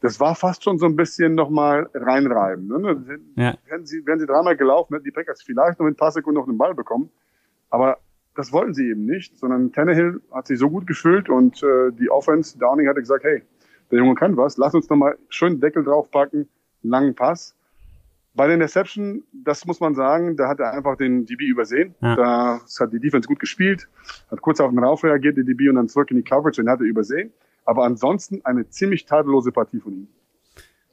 Das 0.00 0.20
war 0.20 0.34
fast 0.34 0.62
schon 0.62 0.78
so 0.78 0.86
ein 0.86 0.94
bisschen 0.94 1.34
noch 1.34 1.50
mal 1.50 1.88
reinreiben. 1.92 2.68
Ne? 2.68 3.20
Ja. 3.34 3.54
Wären, 3.66 3.84
sie, 3.84 4.06
wären 4.06 4.20
sie 4.20 4.26
dreimal 4.26 4.56
gelaufen, 4.56 4.94
hätten 4.94 5.04
die 5.04 5.10
Packers 5.10 5.42
vielleicht 5.42 5.80
noch 5.80 5.86
in 5.86 5.92
ein 5.92 5.96
paar 5.96 6.12
Sekunden 6.12 6.38
noch 6.38 6.46
einen 6.46 6.58
Ball 6.58 6.74
bekommen. 6.74 7.10
Aber 7.70 7.98
das 8.38 8.52
wollten 8.52 8.72
sie 8.72 8.90
eben 8.90 9.04
nicht, 9.04 9.36
sondern 9.36 9.72
Tannehill 9.72 10.20
hat 10.30 10.46
sich 10.46 10.60
so 10.60 10.70
gut 10.70 10.86
gefühlt 10.86 11.28
und 11.28 11.60
äh, 11.64 11.90
die 11.90 12.08
Offense, 12.08 12.56
Downing 12.56 12.86
hatte 12.86 13.00
gesagt, 13.00 13.24
hey, 13.24 13.42
der 13.90 13.98
Junge 13.98 14.14
kann 14.14 14.36
was, 14.36 14.56
lass 14.56 14.74
uns 14.74 14.88
noch 14.88 14.96
mal 14.96 15.18
schön 15.28 15.60
Deckel 15.60 15.82
draufpacken, 15.82 16.48
langen 16.82 17.16
Pass. 17.16 17.56
Bei 18.34 18.46
der 18.46 18.54
Interception, 18.54 19.24
das 19.32 19.66
muss 19.66 19.80
man 19.80 19.96
sagen, 19.96 20.36
da 20.36 20.48
hat 20.48 20.60
er 20.60 20.72
einfach 20.72 20.96
den 20.96 21.26
DB 21.26 21.46
übersehen. 21.46 21.96
Ja. 22.00 22.14
Da 22.14 22.60
hat 22.78 22.92
die 22.92 23.00
Defense 23.00 23.26
gut 23.26 23.40
gespielt, 23.40 23.88
hat 24.30 24.40
kurz 24.40 24.60
auf 24.60 24.70
den 24.70 24.78
Rauf 24.78 25.02
reagiert, 25.02 25.36
die 25.36 25.44
DB, 25.44 25.68
und 25.68 25.74
dann 25.74 25.88
zurück 25.88 26.12
in 26.12 26.18
die 26.18 26.22
Coverage, 26.22 26.62
den 26.62 26.70
hat 26.70 26.78
er 26.78 26.86
übersehen. 26.86 27.32
Aber 27.68 27.84
ansonsten 27.84 28.40
eine 28.46 28.70
ziemlich 28.70 29.04
tadellose 29.04 29.52
Partie 29.52 29.78
von 29.78 29.92
ihm. 29.92 30.08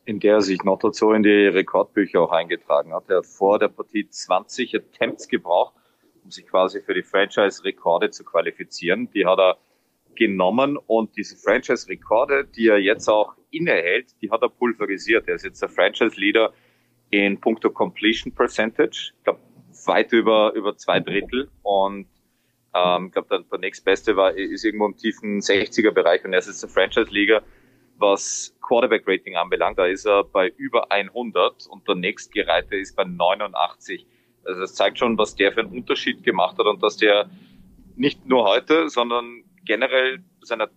In 0.03 0.19
der 0.19 0.33
er 0.33 0.41
sich 0.41 0.61
noch 0.65 0.77
dazu 0.77 1.13
in 1.13 1.23
die 1.23 1.47
Rekordbücher 1.47 2.19
auch 2.19 2.33
eingetragen 2.33 2.93
hat. 2.93 3.05
Er 3.07 3.19
hat 3.19 3.27
vor 3.27 3.59
der 3.59 3.69
Partie 3.69 4.09
20 4.09 4.75
Attempts 4.75 5.29
gebraucht, 5.29 5.73
um 6.21 6.31
sich 6.31 6.45
quasi 6.45 6.81
für 6.81 6.93
die 6.93 7.01
Franchise-Rekorde 7.01 8.09
zu 8.09 8.25
qualifizieren. 8.25 9.09
Die 9.11 9.25
hat 9.25 9.39
er 9.39 9.57
genommen 10.15 10.75
und 10.75 11.15
diese 11.15 11.37
Franchise-Rekorde, 11.37 12.43
die 12.43 12.67
er 12.67 12.77
jetzt 12.77 13.07
auch 13.07 13.35
innehält, 13.51 14.07
die 14.21 14.29
hat 14.29 14.41
er 14.41 14.49
pulverisiert. 14.49 15.29
Er 15.29 15.35
ist 15.35 15.45
jetzt 15.45 15.61
der 15.61 15.69
Franchise-Leader 15.69 16.51
in 17.09 17.39
puncto 17.39 17.69
Completion 17.69 18.33
Percentage. 18.33 19.13
Ich 19.17 19.23
glaube, 19.23 19.39
weit 19.85 20.11
über, 20.11 20.51
über 20.55 20.75
zwei 20.75 20.99
Drittel. 20.99 21.49
Und 21.63 22.07
ähm, 22.75 23.07
ich 23.07 23.13
glaube, 23.13 23.29
der, 23.29 23.39
der 23.39 23.59
nächstbeste 23.59 24.15
war, 24.17 24.33
ist 24.33 24.65
irgendwo 24.65 24.85
im 24.85 24.97
tiefen 24.97 25.39
60er 25.39 25.91
Bereich 25.91 26.23
und 26.25 26.33
er 26.33 26.39
ist 26.39 26.47
jetzt 26.47 26.61
der 26.61 26.69
Franchise-Liga, 26.69 27.41
was 27.97 28.53
Quarterback-Rating 28.61 29.37
anbelangt. 29.37 29.79
Da 29.79 29.85
ist 29.85 30.05
er 30.05 30.25
bei 30.25 30.49
über 30.57 30.91
100 30.91 31.67
und 31.67 31.87
der 31.87 31.95
nächstgereihte 31.95 32.75
ist 32.75 32.95
bei 32.95 33.05
89. 33.05 34.05
Also 34.43 34.59
das 34.59 34.75
zeigt 34.75 34.99
schon, 34.99 35.17
was 35.17 35.35
der 35.35 35.53
für 35.53 35.61
einen 35.61 35.71
Unterschied 35.71 36.23
gemacht 36.23 36.57
hat 36.57 36.65
und 36.65 36.83
dass 36.83 36.97
der 36.97 37.29
nicht 37.95 38.25
nur 38.25 38.43
heute, 38.43 38.89
sondern 38.89 39.43
generell 39.63 40.23
seiner 40.41 40.69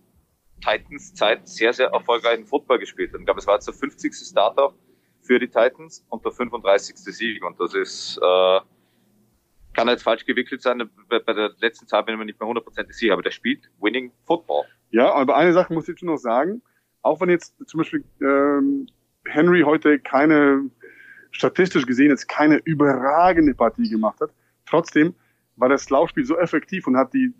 Titans-Zeit 0.61 1.47
sehr, 1.47 1.73
sehr 1.73 1.89
erfolgreichen 1.89 2.45
Football 2.45 2.79
gespielt 2.79 3.11
hat. 3.11 3.19
Ich 3.19 3.25
glaube, 3.25 3.39
es 3.41 3.47
war 3.47 3.55
jetzt 3.55 3.67
der 3.67 3.73
50. 3.73 4.13
Starter 4.13 4.73
für 5.21 5.37
die 5.37 5.47
Titans 5.47 6.05
und 6.09 6.23
der 6.23 6.31
35. 6.31 6.95
Sieg. 6.97 7.43
Und 7.43 7.59
das 7.59 7.73
ist, 7.73 8.17
äh, 8.21 8.59
kann 9.73 9.87
jetzt 9.87 10.03
falsch 10.03 10.25
gewickelt 10.25 10.61
sein. 10.61 10.89
Bei, 11.07 11.19
der 11.33 11.51
letzten 11.59 11.87
Zahl 11.87 12.03
bin 12.03 12.15
ich 12.15 12.19
mir 12.19 12.25
nicht 12.25 12.39
mehr 12.39 12.47
hundertprozentig 12.47 12.95
sicher, 12.95 13.13
aber 13.13 13.21
der 13.21 13.31
spielt 13.31 13.69
Winning 13.79 14.11
Football. 14.25 14.65
Ja, 14.91 15.13
aber 15.13 15.37
eine 15.37 15.53
Sache 15.53 15.73
muss 15.73 15.87
ich 15.87 15.99
schon 15.99 16.07
noch 16.07 16.17
sagen. 16.17 16.61
Auch 17.01 17.21
wenn 17.21 17.29
jetzt 17.29 17.55
zum 17.67 17.79
Beispiel 17.79 18.03
ähm, 18.21 18.87
Henry 19.25 19.61
heute 19.61 19.99
keine, 19.99 20.69
statistisch 21.31 21.85
gesehen 21.85 22.09
jetzt 22.09 22.27
keine 22.27 22.57
überragende 22.57 23.53
Partie 23.53 23.89
gemacht 23.89 24.19
hat, 24.19 24.31
trotzdem 24.65 25.13
war 25.55 25.69
das 25.69 25.89
Laufspiel 25.89 26.25
so 26.25 26.37
effektiv 26.37 26.87
und 26.87 26.97
hat 26.97 27.13
die 27.13 27.33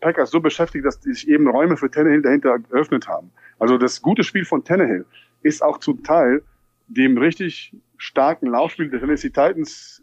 Packers 0.00 0.30
so 0.30 0.40
beschäftigt, 0.40 0.84
dass 0.84 1.02
sich 1.02 1.28
eben 1.28 1.48
Räume 1.48 1.76
für 1.76 1.90
Tannehill 1.90 2.22
dahinter 2.22 2.58
eröffnet 2.70 3.08
haben. 3.08 3.30
Also 3.58 3.78
das 3.78 4.00
gute 4.00 4.24
Spiel 4.24 4.44
von 4.44 4.64
Tannehill 4.64 5.04
ist 5.42 5.62
auch 5.62 5.78
zum 5.78 6.02
Teil 6.02 6.42
dem 6.88 7.18
richtig 7.18 7.74
starken 7.96 8.46
Laufspiel 8.48 8.90
der 8.90 9.00
Tennessee 9.00 9.28
Titans 9.28 10.02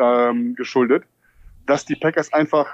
ähm, 0.00 0.54
geschuldet, 0.54 1.04
dass 1.66 1.84
die 1.84 1.96
Packers 1.96 2.32
einfach 2.32 2.66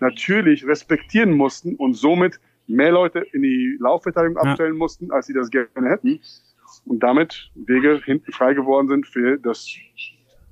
natürlich 0.00 0.66
respektieren 0.66 1.32
mussten 1.32 1.76
und 1.76 1.94
somit 1.94 2.40
mehr 2.66 2.92
Leute 2.92 3.20
in 3.32 3.42
die 3.42 3.76
Laufverteidigung 3.80 4.36
ja. 4.36 4.50
abstellen 4.50 4.76
mussten, 4.76 5.10
als 5.12 5.26
sie 5.26 5.34
das 5.34 5.50
gerne 5.50 5.88
hätten. 5.88 6.20
Und 6.86 7.02
damit 7.02 7.50
Wege 7.54 8.00
hinten 8.04 8.32
frei 8.32 8.54
geworden 8.54 8.88
sind 8.88 9.06
für 9.06 9.38
das 9.38 9.68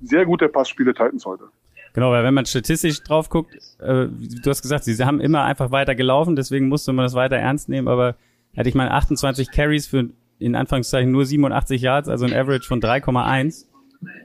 sehr 0.01 0.25
gute 0.25 0.47
Passspiel 0.47 0.85
der 0.85 0.93
Titans 0.93 1.25
heute. 1.25 1.45
Genau, 1.93 2.11
weil 2.11 2.23
wenn 2.23 2.33
man 2.33 2.45
statistisch 2.45 3.01
drauf 3.03 3.29
guckt, 3.29 3.53
äh, 3.79 4.07
du 4.07 4.49
hast 4.49 4.61
gesagt, 4.61 4.85
sie 4.85 5.03
haben 5.03 5.19
immer 5.19 5.43
einfach 5.43 5.71
weiter 5.71 5.95
gelaufen, 5.95 6.35
deswegen 6.35 6.69
musste 6.69 6.93
man 6.93 7.03
das 7.03 7.15
weiter 7.15 7.35
ernst 7.35 7.67
nehmen, 7.67 7.87
aber 7.87 8.15
hätte 8.53 8.69
ich 8.69 8.75
mal 8.75 8.87
28 8.87 9.51
Carries 9.51 9.87
für 9.87 10.09
in 10.41 10.55
Anführungszeichen 10.55 11.11
nur 11.11 11.25
87 11.25 11.81
Yards, 11.81 12.09
also 12.09 12.25
ein 12.25 12.33
Average 12.33 12.67
von 12.67 12.81
3,1. 12.81 13.65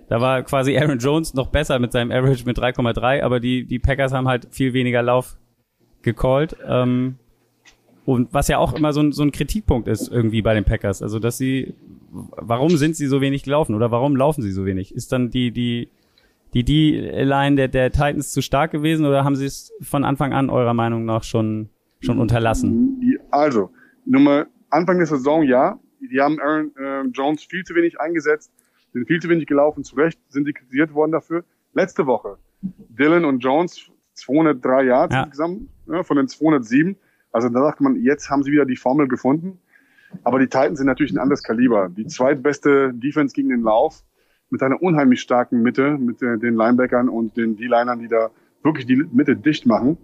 Da 0.08 0.20
war 0.20 0.42
quasi 0.42 0.76
Aaron 0.76 0.98
Jones 0.98 1.34
noch 1.34 1.48
besser 1.48 1.78
mit 1.78 1.92
seinem 1.92 2.10
Average 2.10 2.44
mit 2.46 2.58
3,3, 2.58 3.22
aber 3.22 3.40
die, 3.40 3.64
die 3.64 3.78
Packers 3.78 4.12
haben 4.12 4.28
halt 4.28 4.48
viel 4.50 4.72
weniger 4.72 5.02
Lauf 5.02 5.36
gecallt. 6.02 6.56
Ähm, 6.66 7.16
und 8.04 8.32
was 8.32 8.48
ja 8.48 8.58
auch 8.58 8.74
immer 8.74 8.92
so 8.92 9.00
ein, 9.00 9.12
so 9.12 9.22
ein 9.22 9.32
Kritikpunkt 9.32 9.88
ist 9.88 10.08
irgendwie 10.08 10.40
bei 10.42 10.54
den 10.54 10.64
Packers. 10.64 11.02
Also, 11.02 11.18
dass 11.18 11.36
sie, 11.36 11.74
warum 12.10 12.76
sind 12.76 12.96
sie 12.96 13.06
so 13.06 13.20
wenig 13.20 13.42
gelaufen 13.42 13.74
oder 13.74 13.90
warum 13.90 14.16
laufen 14.16 14.42
sie 14.42 14.52
so 14.52 14.64
wenig? 14.64 14.94
Ist 14.94 15.12
dann 15.12 15.30
die, 15.30 15.50
die, 15.50 15.88
die 16.54 16.64
D-Line 16.64 17.56
der, 17.56 17.68
der 17.68 17.90
Titans 17.90 18.30
zu 18.30 18.42
stark 18.42 18.70
gewesen 18.70 19.04
oder 19.04 19.24
haben 19.24 19.34
sie 19.34 19.46
es 19.46 19.72
von 19.82 20.04
Anfang 20.04 20.32
an 20.32 20.50
eurer 20.50 20.74
Meinung 20.74 21.04
nach 21.04 21.24
schon 21.24 21.68
schon 22.00 22.18
unterlassen? 22.18 23.00
Also, 23.30 23.70
Nummer 24.04 24.46
Anfang 24.70 24.98
der 24.98 25.06
Saison 25.06 25.42
ja. 25.42 25.78
Die 26.08 26.20
haben 26.20 26.40
Aaron 26.40 26.72
äh, 26.76 27.02
Jones 27.12 27.44
viel 27.44 27.64
zu 27.64 27.74
wenig 27.74 28.00
eingesetzt, 28.00 28.52
sind 28.92 29.06
viel 29.06 29.20
zu 29.20 29.28
wenig 29.28 29.46
gelaufen, 29.46 29.84
zu 29.84 29.96
Recht 29.96 30.18
sind 30.28 30.46
die 30.46 30.52
kritisiert 30.52 30.94
worden 30.94 31.12
dafür. 31.12 31.44
Letzte 31.74 32.06
Woche 32.06 32.38
Dylan 32.62 33.24
und 33.24 33.40
Jones 33.40 33.90
203 34.14 34.84
Yards 34.84 35.14
ja. 35.14 35.22
insgesamt 35.24 35.68
ja, 35.86 36.02
von 36.02 36.16
den 36.16 36.28
207. 36.28 36.96
Also 37.32 37.48
da 37.48 37.60
sagt 37.60 37.80
man, 37.80 37.96
jetzt 37.96 38.30
haben 38.30 38.42
sie 38.42 38.52
wieder 38.52 38.64
die 38.64 38.76
Formel 38.76 39.08
gefunden. 39.08 39.58
Aber 40.24 40.38
die 40.38 40.46
Titans 40.46 40.78
sind 40.78 40.86
natürlich 40.86 41.12
ein 41.12 41.18
anderes 41.18 41.42
Kaliber. 41.42 41.88
Die 41.88 42.06
zweitbeste 42.06 42.92
Defense 42.94 43.34
gegen 43.34 43.50
den 43.50 43.62
Lauf 43.62 44.02
mit 44.48 44.62
einer 44.62 44.80
unheimlich 44.80 45.20
starken 45.20 45.62
Mitte, 45.62 45.98
mit 45.98 46.20
den 46.20 46.54
Linebackern 46.54 47.08
und 47.08 47.36
den 47.36 47.56
D-Linern, 47.56 47.98
die 47.98 48.08
da 48.08 48.30
wirklich 48.62 48.86
die 48.86 48.96
Mitte 48.96 49.36
dicht 49.36 49.66
machen. 49.66 49.98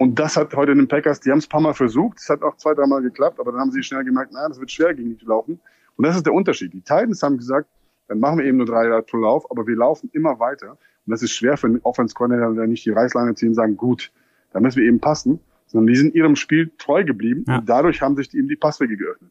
Und 0.00 0.18
das 0.18 0.34
hat 0.38 0.56
heute 0.56 0.72
in 0.72 0.78
den 0.78 0.88
Packers, 0.88 1.20
die 1.20 1.30
haben 1.30 1.40
es 1.40 1.44
ein 1.44 1.50
paar 1.50 1.60
Mal 1.60 1.74
versucht, 1.74 2.20
es 2.20 2.30
hat 2.30 2.42
auch 2.42 2.56
zwei, 2.56 2.72
dreimal 2.72 3.02
geklappt, 3.02 3.38
aber 3.38 3.52
dann 3.52 3.60
haben 3.60 3.70
sie 3.70 3.82
schnell 3.82 4.02
gemerkt, 4.02 4.32
naja, 4.32 4.48
das 4.48 4.58
wird 4.58 4.70
schwer 4.70 4.94
gegen 4.94 5.10
die 5.10 5.18
zu 5.18 5.26
laufen. 5.26 5.60
Und 5.96 6.06
das 6.06 6.16
ist 6.16 6.24
der 6.24 6.32
Unterschied. 6.32 6.72
Die 6.72 6.80
Titans 6.80 7.22
haben 7.22 7.36
gesagt, 7.36 7.68
dann 8.08 8.18
machen 8.18 8.38
wir 8.38 8.46
eben 8.46 8.56
nur 8.56 8.64
drei 8.64 8.88
Jahre 8.88 9.02
pro 9.02 9.18
Lauf, 9.18 9.50
aber 9.50 9.66
wir 9.66 9.76
laufen 9.76 10.08
immer 10.14 10.40
weiter. 10.40 10.70
Und 10.70 11.10
das 11.10 11.20
ist 11.22 11.32
schwer 11.32 11.58
für 11.58 11.66
einen 11.66 11.80
Offense 11.82 12.14
der 12.18 12.66
nicht 12.66 12.86
die 12.86 12.90
Reißleine 12.92 13.34
ziehen 13.34 13.50
und 13.50 13.56
sagen, 13.56 13.76
gut, 13.76 14.10
da 14.54 14.60
müssen 14.60 14.78
wir 14.78 14.86
eben 14.86 15.00
passen, 15.00 15.38
sondern 15.66 15.88
die 15.88 15.96
sind 15.96 16.14
ihrem 16.14 16.34
Spiel 16.34 16.72
treu 16.78 17.04
geblieben 17.04 17.44
ja. 17.46 17.58
und 17.58 17.68
dadurch 17.68 18.00
haben 18.00 18.16
sich 18.16 18.32
eben 18.32 18.48
die 18.48 18.56
Passwege 18.56 18.96
geöffnet. 18.96 19.30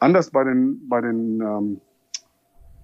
Anders 0.00 0.32
bei 0.32 0.42
den, 0.42 0.88
bei 0.88 1.00
den 1.00 1.40
ähm, 1.40 1.80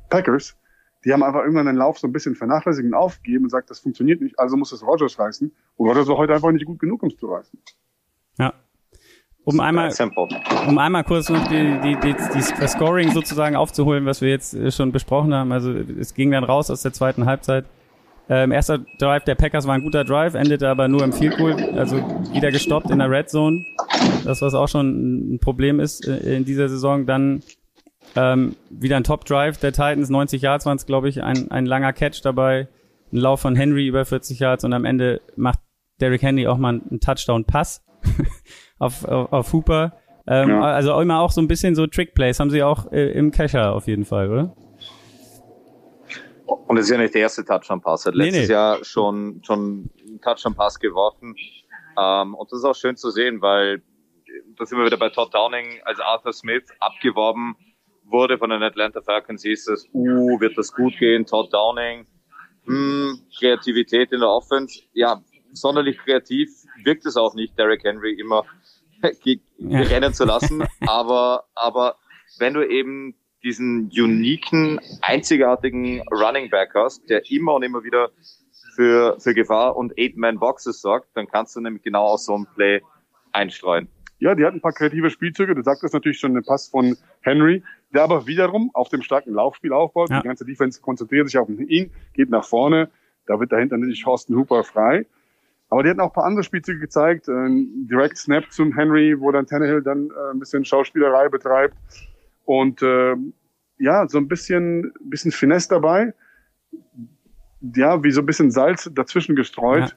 Packers, 0.09 0.57
die 1.05 1.13
haben 1.13 1.23
einfach 1.23 1.41
irgendwann 1.41 1.67
den 1.67 1.77
Lauf 1.77 1.99
so 1.99 2.07
ein 2.07 2.13
bisschen 2.13 2.37
vernachlässigt 2.37 2.87
und 2.87 2.95
aufgegeben 2.95 3.45
und 3.45 3.51
sagt, 3.51 3.71
das 3.71 3.81
funktioniert 3.81 4.21
nicht, 4.21 4.39
also 4.39 4.57
muss 4.57 4.73
es 4.73 4.87
Rogers 4.87 5.19
reißen. 5.19 5.53
Und 5.77 5.89
Rogers 5.89 6.09
war 6.09 6.17
heute 6.17 6.35
einfach 6.35 6.53
nicht 6.53 6.67
gut 6.67 6.79
genug, 6.79 7.03
um 7.03 7.09
es 7.09 7.17
zu 7.17 7.27
reißen. 7.27 7.59
Ja. 8.39 8.55
Um 9.45 9.59
einmal, 9.59 9.93
um 10.69 10.79
einmal 10.79 11.03
kurz 11.03 11.29
noch 11.29 11.49
die, 11.49 11.81
die, 11.83 11.97
die, 11.97 12.15
die, 12.15 12.61
das 12.61 12.73
Scoring 12.73 13.11
sozusagen 13.11 13.57
aufzuholen, 13.57 14.07
was 14.07 14.21
wir 14.21 14.29
jetzt 14.29 14.55
äh, 14.55 14.71
schon 14.71 14.93
besprochen 14.93 15.35
haben. 15.35 15.51
Also 15.51 15.73
es 15.73 16.15
ging 16.15 16.31
dann 16.31 16.45
raus 16.45 16.71
aus 16.71 16.83
der 16.83 16.93
zweiten 16.93 17.27
Halbzeit. 17.27 17.65
Ähm, 18.29 18.53
erster 18.53 18.79
Drive 18.99 19.25
der 19.25 19.35
Packers 19.35 19.67
war 19.67 19.75
ein 19.75 19.83
guter 19.83 20.05
Drive, 20.05 20.35
endete 20.35 20.69
aber 20.69 20.87
nur 20.87 21.03
im 21.03 21.13
Field 21.13 21.37
Goal, 21.39 21.55
also 21.77 21.97
wieder 22.33 22.53
gestoppt 22.53 22.91
in 22.91 23.01
der 23.01 23.11
Red 23.11 23.31
Zone. 23.31 23.65
Das, 24.25 24.43
was 24.43 24.55
auch 24.55 24.69
schon 24.69 25.35
ein 25.35 25.39
Problem 25.41 25.81
ist 25.81 26.07
äh, 26.07 26.37
in 26.37 26.45
dieser 26.45 26.69
Saison. 26.69 27.05
Dann 27.05 27.43
ähm, 28.15 28.57
wieder 28.71 28.97
ein 28.97 29.05
Top 29.05 29.25
Drive 29.25 29.59
der 29.59 29.73
Titans, 29.73 30.11
90 30.11 30.43
Yards 30.43 30.67
waren 30.67 30.77
es, 30.77 30.87
glaube 30.87 31.09
ich, 31.09 31.23
ein, 31.23 31.51
ein 31.51 31.67
langer 31.67 31.93
Catch 31.93 32.21
dabei, 32.23 32.69
ein 33.13 33.17
Lauf 33.17 33.41
von 33.41 33.57
Henry 33.57 33.87
über 33.87 34.05
40 34.05 34.39
Yards 34.39 34.65
und 34.65 34.73
am 34.73 34.85
Ende 34.85 35.21
macht 35.37 35.61
Derrick 36.01 36.23
Henry 36.23 36.47
auch 36.47 36.59
mal 36.59 36.71
einen 36.71 37.01
Touchdown-Pass 37.01 37.85
auf, 38.79 39.05
auf, 39.05 39.33
auf 39.33 39.53
Hooper. 39.53 39.97
Ähm, 40.27 40.51
ja. 40.51 40.61
Also 40.61 40.99
immer 41.01 41.21
auch 41.21 41.31
so 41.31 41.41
ein 41.41 41.49
bisschen 41.49 41.75
so 41.75 41.87
Trick-Plays 41.87 42.39
haben 42.39 42.51
sie 42.51 42.63
auch 42.63 42.91
äh, 42.93 43.13
im 43.13 43.31
Kescher 43.31 43.73
auf 43.73 43.87
jeden 43.87 44.05
Fall, 44.05 44.31
oder? 44.31 44.57
Und 46.47 46.77
es 46.77 46.85
ist 46.85 46.91
ja 46.91 46.99
nicht 46.99 47.15
der 47.15 47.23
erste 47.23 47.45
Touchdown-Pass. 47.45 48.07
Er 48.07 48.13
hat 48.13 48.17
letztes 48.17 48.49
nee. 48.49 48.53
Jahr 48.53 48.85
schon, 48.85 49.43
schon 49.45 49.91
einen 50.07 50.21
Touchdown-Pass 50.21 50.79
geworfen. 50.79 51.35
Ähm, 51.99 52.35
und 52.35 52.53
das 52.53 52.59
ist 52.59 52.65
auch 52.65 52.75
schön 52.75 52.97
zu 52.97 53.11
sehen, 53.11 53.41
weil 53.41 53.83
da 54.59 54.67
sind 54.67 54.79
wir 54.79 54.87
wieder 54.87 54.97
bei 54.97 55.09
Todd 55.09 55.35
Downing 55.35 55.81
als 55.85 56.01
Arthur 56.01 56.33
Smith 56.33 56.65
abgeworben 56.79 57.57
wurde 58.13 58.39
von 58.39 58.51
den 58.51 58.63
Atlanta 58.63 59.01
Falcons, 59.01 59.43
hieß 59.43 59.69
es, 59.69 59.89
uh, 59.93 60.41
wird 60.41 60.57
das 60.57 60.73
gut 60.73 60.97
gehen, 60.99 61.27
Todd 61.27 61.53
Downing, 61.53 62.07
hm, 62.65 63.19
Kreativität 63.37 64.13
in 64.13 64.21
der 64.21 64.29
Offense. 64.29 64.83
Ja, 64.93 65.23
sonderlich 65.53 65.99
kreativ 65.99 66.51
wirkt 66.85 67.07
es 67.07 67.17
auch 67.17 67.35
nicht, 67.35 67.59
Derrick 67.59 67.85
Henry 67.85 68.13
immer 68.13 68.45
rennen 69.59 70.15
zu 70.15 70.25
lassen. 70.25 70.65
aber, 70.87 71.45
aber 71.55 71.97
wenn 72.39 72.55
du 72.55 72.63
eben 72.67 73.15
diesen 73.43 73.91
uniken, 73.91 74.81
einzigartigen 75.01 76.03
Running 76.11 76.49
Back 76.51 76.73
hast, 76.75 77.09
der 77.11 77.29
immer 77.31 77.55
und 77.55 77.65
immer 77.65 77.83
wieder 77.83 78.11
für, 78.77 79.19
für 79.19 79.35
Gefahr 79.35 79.77
und 79.77 79.93
Eight-Man-Boxes 79.99 80.81
sorgt, 80.81 81.09
dann 81.15 81.27
kannst 81.27 81.57
du 81.57 81.61
nämlich 81.61 81.83
genau 81.83 82.05
aus 82.05 82.27
so 82.27 82.35
einem 82.35 82.47
Play 82.55 82.83
einstreuen. 83.33 83.89
Ja, 84.23 84.37
die 84.37 84.45
hatten 84.45 84.59
ein 84.59 84.61
paar 84.61 84.73
kreative 84.73 85.11
Spielzüge. 85.11 85.53
Du 85.53 85.63
sagtest 85.63 85.93
natürlich 85.93 86.21
schon 86.21 86.33
den 86.33 86.45
Pass 86.45 86.69
von 86.69 86.97
Henry, 87.23 87.65
der 87.93 88.05
aber 88.05 88.25
wiederum 88.29 88.71
auf 88.73 88.89
dem 88.89 89.03
starken 89.03 89.35
Laufspiel 89.35 89.73
aufbaut. 89.73 90.11
Ja. 90.11 90.21
Die 90.21 90.29
ganze 90.29 90.45
Defense 90.45 90.81
konzentriert 90.81 91.27
sich 91.27 91.37
auf 91.39 91.49
ihn, 91.49 91.91
geht 92.13 92.31
nach 92.31 92.45
vorne. 92.45 92.89
Da 93.27 93.41
wird 93.41 93.51
dahinter 93.51 93.77
natürlich 93.77 94.07
Horsten 94.07 94.37
Hooper 94.37 94.63
frei. 94.63 95.07
Aber 95.71 95.83
die 95.83 95.89
hatten 95.89 95.99
auch 95.99 96.11
ein 96.11 96.13
paar 96.13 96.25
andere 96.25 96.45
Spielzüge 96.45 96.79
gezeigt. 96.79 97.29
Ein 97.29 97.89
Direct 97.89 98.17
Snap 98.17 98.45
zum 98.53 98.73
Henry, 98.73 99.19
wo 99.19 99.33
dann 99.33 99.45
Tannehill 99.45 99.83
dann 99.83 100.11
äh, 100.11 100.31
ein 100.31 100.39
bisschen 100.39 100.65
Schauspielerei 100.65 101.29
betreibt. 101.29 101.75
Und 102.45 102.81
äh, 102.81 103.17
ja, 103.79 104.07
so 104.07 104.19
ein 104.19 104.29
bisschen, 104.29 104.93
bisschen 105.01 105.33
Finesse 105.33 105.71
dabei. 105.71 106.15
Ja, 107.75 108.05
wie 108.05 108.13
so 108.13 108.21
ein 108.21 108.27
bisschen 108.27 108.53
Salz 108.53 108.89
dazwischen 108.95 109.35
gestreut. 109.35 109.89
Ja. 109.91 109.97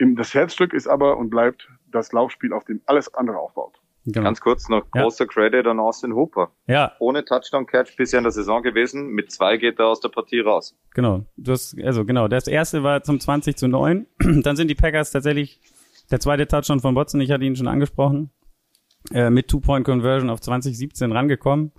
Das 0.00 0.34
Herzstück 0.34 0.72
ist 0.72 0.86
aber 0.86 1.18
und 1.18 1.30
bleibt 1.30 1.68
das 1.90 2.12
Laufspiel, 2.12 2.52
auf 2.52 2.64
dem 2.64 2.80
alles 2.86 3.12
andere 3.14 3.38
aufbaut. 3.38 3.80
Genau. 4.06 4.24
Ganz 4.24 4.40
kurz 4.40 4.68
noch 4.68 4.90
großer 4.90 5.24
ja. 5.24 5.28
Credit 5.28 5.66
an 5.66 5.78
Austin 5.78 6.14
Hooper. 6.14 6.50
Ja. 6.66 6.92
Ohne 7.00 7.24
Touchdown-Catch 7.24 7.96
bisher 7.96 8.18
in 8.18 8.24
der 8.24 8.32
Saison 8.32 8.62
gewesen. 8.62 9.08
Mit 9.08 9.30
zwei 9.30 9.58
geht 9.58 9.78
er 9.78 9.88
aus 9.88 10.00
der 10.00 10.08
Partie 10.08 10.40
raus. 10.40 10.74
Genau. 10.94 11.26
Du 11.36 11.52
hast, 11.52 11.76
also 11.82 12.04
genau. 12.04 12.26
Das 12.26 12.46
erste 12.46 12.82
war 12.82 13.02
zum 13.02 13.20
20 13.20 13.56
zu 13.56 13.68
9. 13.68 14.06
Dann 14.42 14.56
sind 14.56 14.68
die 14.68 14.74
Packers 14.74 15.10
tatsächlich 15.10 15.60
der 16.10 16.18
zweite 16.18 16.48
Touchdown 16.48 16.80
von 16.80 16.96
Watson, 16.96 17.20
ich 17.20 17.30
hatte 17.30 17.44
ihn 17.44 17.54
schon 17.54 17.68
angesprochen, 17.68 18.30
äh, 19.12 19.30
mit 19.30 19.48
Two-Point-Conversion 19.48 20.30
auf 20.30 20.40
2017 20.40 21.12
rangekommen. 21.12 21.72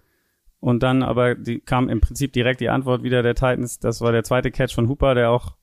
Und 0.59 0.83
dann 0.83 1.01
aber 1.01 1.33
die, 1.33 1.59
kam 1.59 1.89
im 1.89 2.01
Prinzip 2.01 2.33
direkt 2.33 2.61
die 2.61 2.69
Antwort 2.69 3.01
wieder 3.01 3.23
der 3.23 3.33
Titans. 3.33 3.79
Das 3.79 3.99
war 3.99 4.11
der 4.11 4.23
zweite 4.23 4.51
Catch 4.51 4.75
von 4.75 4.87
Hooper, 4.87 5.15
der 5.15 5.31
auch 5.31 5.55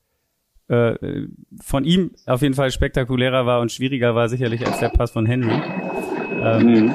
äh, 0.68 1.26
von 1.62 1.84
ihm 1.84 2.12
auf 2.26 2.42
jeden 2.42 2.54
Fall 2.54 2.70
spektakulärer 2.70 3.46
war 3.46 3.60
und 3.60 3.72
schwieriger 3.72 4.14
war 4.14 4.28
sicherlich 4.28 4.66
als 4.66 4.78
der 4.78 4.90
Pass 4.90 5.10
von 5.10 5.26
Henry. 5.26 5.60
Ähm, 6.40 6.66
mhm. 6.66 6.94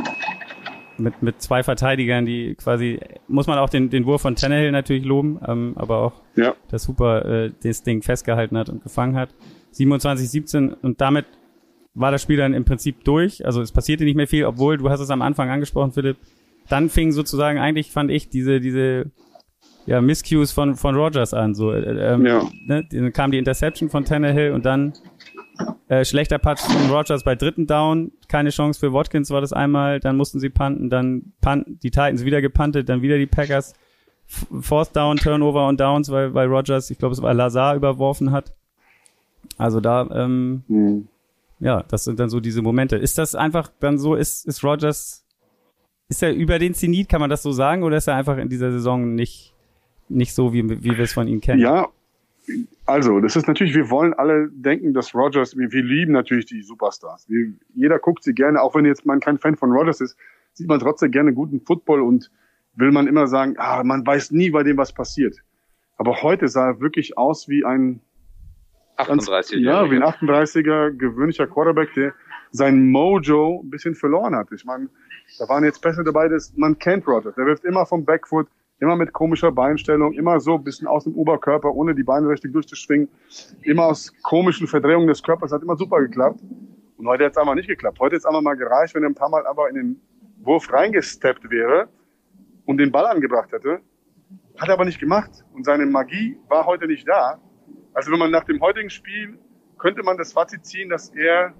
mit, 0.97 1.21
mit 1.21 1.41
zwei 1.41 1.63
Verteidigern, 1.63 2.25
die 2.25 2.55
quasi, 2.55 2.99
muss 3.27 3.47
man 3.47 3.57
auch 3.57 3.69
den, 3.69 3.89
den 3.89 4.05
Wurf 4.05 4.21
von 4.21 4.35
Tannehill 4.35 4.71
natürlich 4.71 5.05
loben, 5.05 5.39
ähm, 5.45 5.73
aber 5.75 5.97
auch, 5.97 6.21
ja. 6.35 6.55
dass 6.69 6.83
Super 6.83 7.25
äh, 7.25 7.51
das 7.63 7.83
Ding 7.83 8.01
festgehalten 8.01 8.57
hat 8.57 8.69
und 8.69 8.83
gefangen 8.83 9.15
hat. 9.15 9.29
27-17 9.73 10.75
und 10.81 11.01
damit 11.01 11.25
war 11.95 12.11
das 12.11 12.21
Spiel 12.21 12.37
dann 12.37 12.53
im 12.53 12.65
Prinzip 12.65 13.03
durch. 13.03 13.45
Also 13.45 13.61
es 13.61 13.71
passierte 13.71 14.03
nicht 14.03 14.15
mehr 14.15 14.27
viel, 14.27 14.45
obwohl, 14.45 14.77
du 14.77 14.89
hast 14.89 14.99
es 14.99 15.09
am 15.09 15.21
Anfang 15.21 15.49
angesprochen, 15.49 15.91
Philipp, 15.91 16.17
dann 16.69 16.89
fing 16.89 17.11
sozusagen 17.11 17.59
eigentlich, 17.59 17.91
fand 17.91 18.09
ich, 18.11 18.29
diese, 18.29 18.59
diese 18.59 19.11
ja, 19.85 20.01
Miscues 20.01 20.51
von, 20.51 20.75
von 20.75 20.95
Rogers 20.95 21.33
an. 21.33 21.55
So, 21.55 21.71
äh, 21.71 22.13
ähm, 22.13 22.25
ja. 22.25 22.49
ne, 22.65 22.85
dann 22.89 23.13
kam 23.13 23.31
die 23.31 23.37
Interception 23.37 23.89
von 23.89 24.05
Tannehill 24.05 24.51
und 24.51 24.65
dann 24.65 24.93
äh, 25.87 26.05
schlechter 26.05 26.39
Patch 26.39 26.61
von 26.61 26.89
Rogers 26.89 27.23
bei 27.23 27.35
dritten 27.35 27.67
Down, 27.67 28.11
keine 28.27 28.49
Chance 28.49 28.79
für 28.79 28.93
Watkins 28.93 29.29
war 29.29 29.41
das 29.41 29.53
einmal, 29.53 29.99
dann 29.99 30.17
mussten 30.17 30.39
sie 30.39 30.49
punten, 30.49 30.89
dann 30.89 31.33
punten, 31.41 31.79
die 31.83 31.91
Titans 31.91 32.25
wieder 32.25 32.41
gepuntet, 32.41 32.89
dann 32.89 33.01
wieder 33.01 33.17
die 33.17 33.27
Packers. 33.27 33.73
Fourth 34.61 34.95
Down, 34.95 35.17
Turnover 35.17 35.67
und 35.67 35.79
Downs, 35.79 36.09
weil, 36.09 36.33
weil 36.33 36.47
Rogers, 36.47 36.89
ich 36.89 36.97
glaube, 36.97 37.13
es 37.13 37.21
war 37.21 37.33
Lazar 37.33 37.75
überworfen 37.75 38.31
hat. 38.31 38.53
Also 39.57 39.79
da, 39.79 40.09
ähm, 40.11 40.63
mhm. 40.67 41.07
ja, 41.59 41.83
das 41.83 42.05
sind 42.05 42.19
dann 42.19 42.29
so 42.29 42.39
diese 42.39 42.61
Momente. 42.61 42.95
Ist 42.95 43.17
das 43.17 43.35
einfach 43.35 43.69
dann 43.79 43.99
so, 43.99 44.15
ist, 44.15 44.47
ist 44.47 44.63
Rogers, 44.63 45.25
ist 46.07 46.23
er 46.23 46.33
über 46.33 46.57
den 46.57 46.73
Zenit, 46.73 47.09
kann 47.09 47.21
man 47.21 47.29
das 47.29 47.43
so 47.43 47.51
sagen, 47.51 47.83
oder 47.83 47.97
ist 47.97 48.07
er 48.07 48.15
einfach 48.15 48.37
in 48.37 48.49
dieser 48.49 48.71
Saison 48.71 49.13
nicht 49.13 49.52
nicht 50.09 50.33
so, 50.33 50.53
wie, 50.53 50.69
wie 50.69 50.97
wir 50.97 51.03
es 51.03 51.13
von 51.13 51.27
ihm 51.27 51.41
kennen. 51.41 51.61
Ja, 51.61 51.89
also, 52.85 53.21
das 53.21 53.35
ist 53.35 53.47
natürlich, 53.47 53.73
wir 53.73 53.89
wollen 53.89 54.13
alle 54.13 54.49
denken, 54.49 54.93
dass 54.93 55.15
Rogers, 55.15 55.57
wir, 55.57 55.71
wir 55.71 55.83
lieben 55.83 56.11
natürlich 56.11 56.45
die 56.45 56.61
Superstars. 56.61 57.29
Wir, 57.29 57.53
jeder 57.73 57.99
guckt 57.99 58.23
sie 58.23 58.33
gerne, 58.33 58.61
auch 58.61 58.75
wenn 58.75 58.85
jetzt 58.85 59.05
man 59.05 59.19
kein 59.19 59.37
Fan 59.37 59.55
von 59.55 59.71
Rogers 59.71 60.01
ist, 60.01 60.17
sieht 60.53 60.67
man 60.67 60.79
trotzdem 60.79 61.11
gerne 61.11 61.33
guten 61.33 61.61
Football 61.61 62.01
und 62.01 62.29
will 62.75 62.91
man 62.91 63.07
immer 63.07 63.27
sagen, 63.27 63.55
ah, 63.57 63.83
man 63.83 64.05
weiß 64.05 64.31
nie 64.31 64.49
bei 64.49 64.63
dem, 64.63 64.77
was 64.77 64.91
passiert. 64.91 65.37
Aber 65.97 66.21
heute 66.21 66.47
sah 66.47 66.71
er 66.71 66.81
wirklich 66.81 67.17
aus 67.17 67.47
wie 67.47 67.63
ein 67.63 68.01
38 68.97 69.59
Ja, 69.59 69.89
wie 69.89 69.95
ein 69.95 70.03
38er 70.03 70.91
gewöhnlicher 70.91 71.47
Quarterback, 71.47 71.93
der 71.93 72.13
sein 72.51 72.91
Mojo 72.91 73.61
ein 73.63 73.69
bisschen 73.69 73.95
verloren 73.95 74.35
hat. 74.35 74.51
Ich 74.51 74.65
meine, 74.65 74.89
da 75.39 75.47
waren 75.47 75.63
jetzt 75.63 75.81
Pässe 75.81 76.03
dabei, 76.03 76.27
dass 76.27 76.53
man 76.55 76.77
kennt 76.77 77.07
Rogers. 77.07 77.33
Der 77.35 77.45
wirft 77.45 77.63
immer 77.63 77.85
vom 77.85 78.05
Backfoot, 78.05 78.47
Immer 78.83 78.97
mit 78.97 79.13
komischer 79.13 79.49
Beinstellung, 79.49 80.11
immer 80.11 80.41
so 80.41 80.55
ein 80.55 80.63
bisschen 80.65 80.89
aus 80.89 81.05
dem 81.05 81.15
Oberkörper, 81.15 81.73
ohne 81.73 81.95
die 81.95 82.03
Beine 82.03 82.27
richtig 82.27 82.51
durchzuschwingen. 82.51 83.07
Immer 83.61 83.85
aus 83.85 84.11
komischen 84.23 84.67
Verdrehungen 84.67 85.07
des 85.07 85.23
Körpers. 85.23 85.53
Hat 85.53 85.61
immer 85.61 85.77
super 85.77 86.01
geklappt. 86.01 86.41
Und 86.97 87.07
heute 87.07 87.23
hat 87.23 87.31
es 87.31 87.37
einfach 87.37 87.55
nicht 87.55 87.69
geklappt. 87.69 88.01
Heute 88.01 88.17
ist 88.17 88.25
einfach 88.25 88.41
mal 88.41 88.55
gereicht, 88.55 88.93
wenn 88.93 89.03
er 89.03 89.09
ein 89.09 89.15
paar 89.15 89.29
Mal 89.29 89.47
aber 89.47 89.69
in 89.69 89.75
den 89.75 90.01
Wurf 90.41 90.69
reingesteppt 90.69 91.49
wäre 91.49 91.87
und 92.65 92.77
den 92.77 92.91
Ball 92.91 93.05
angebracht 93.05 93.53
hätte. 93.53 93.79
Hat 94.57 94.67
er 94.67 94.73
aber 94.73 94.83
nicht 94.83 94.99
gemacht. 94.99 95.31
Und 95.53 95.63
seine 95.63 95.85
Magie 95.85 96.37
war 96.49 96.65
heute 96.65 96.85
nicht 96.85 97.07
da. 97.07 97.39
Also 97.93 98.11
wenn 98.11 98.19
man 98.19 98.31
nach 98.31 98.43
dem 98.43 98.59
heutigen 98.59 98.89
Spiel 98.89 99.39
könnte 99.77 100.03
man 100.03 100.17
das 100.17 100.33
Fazit 100.33 100.65
ziehen, 100.65 100.89
dass 100.89 101.07
er 101.15 101.53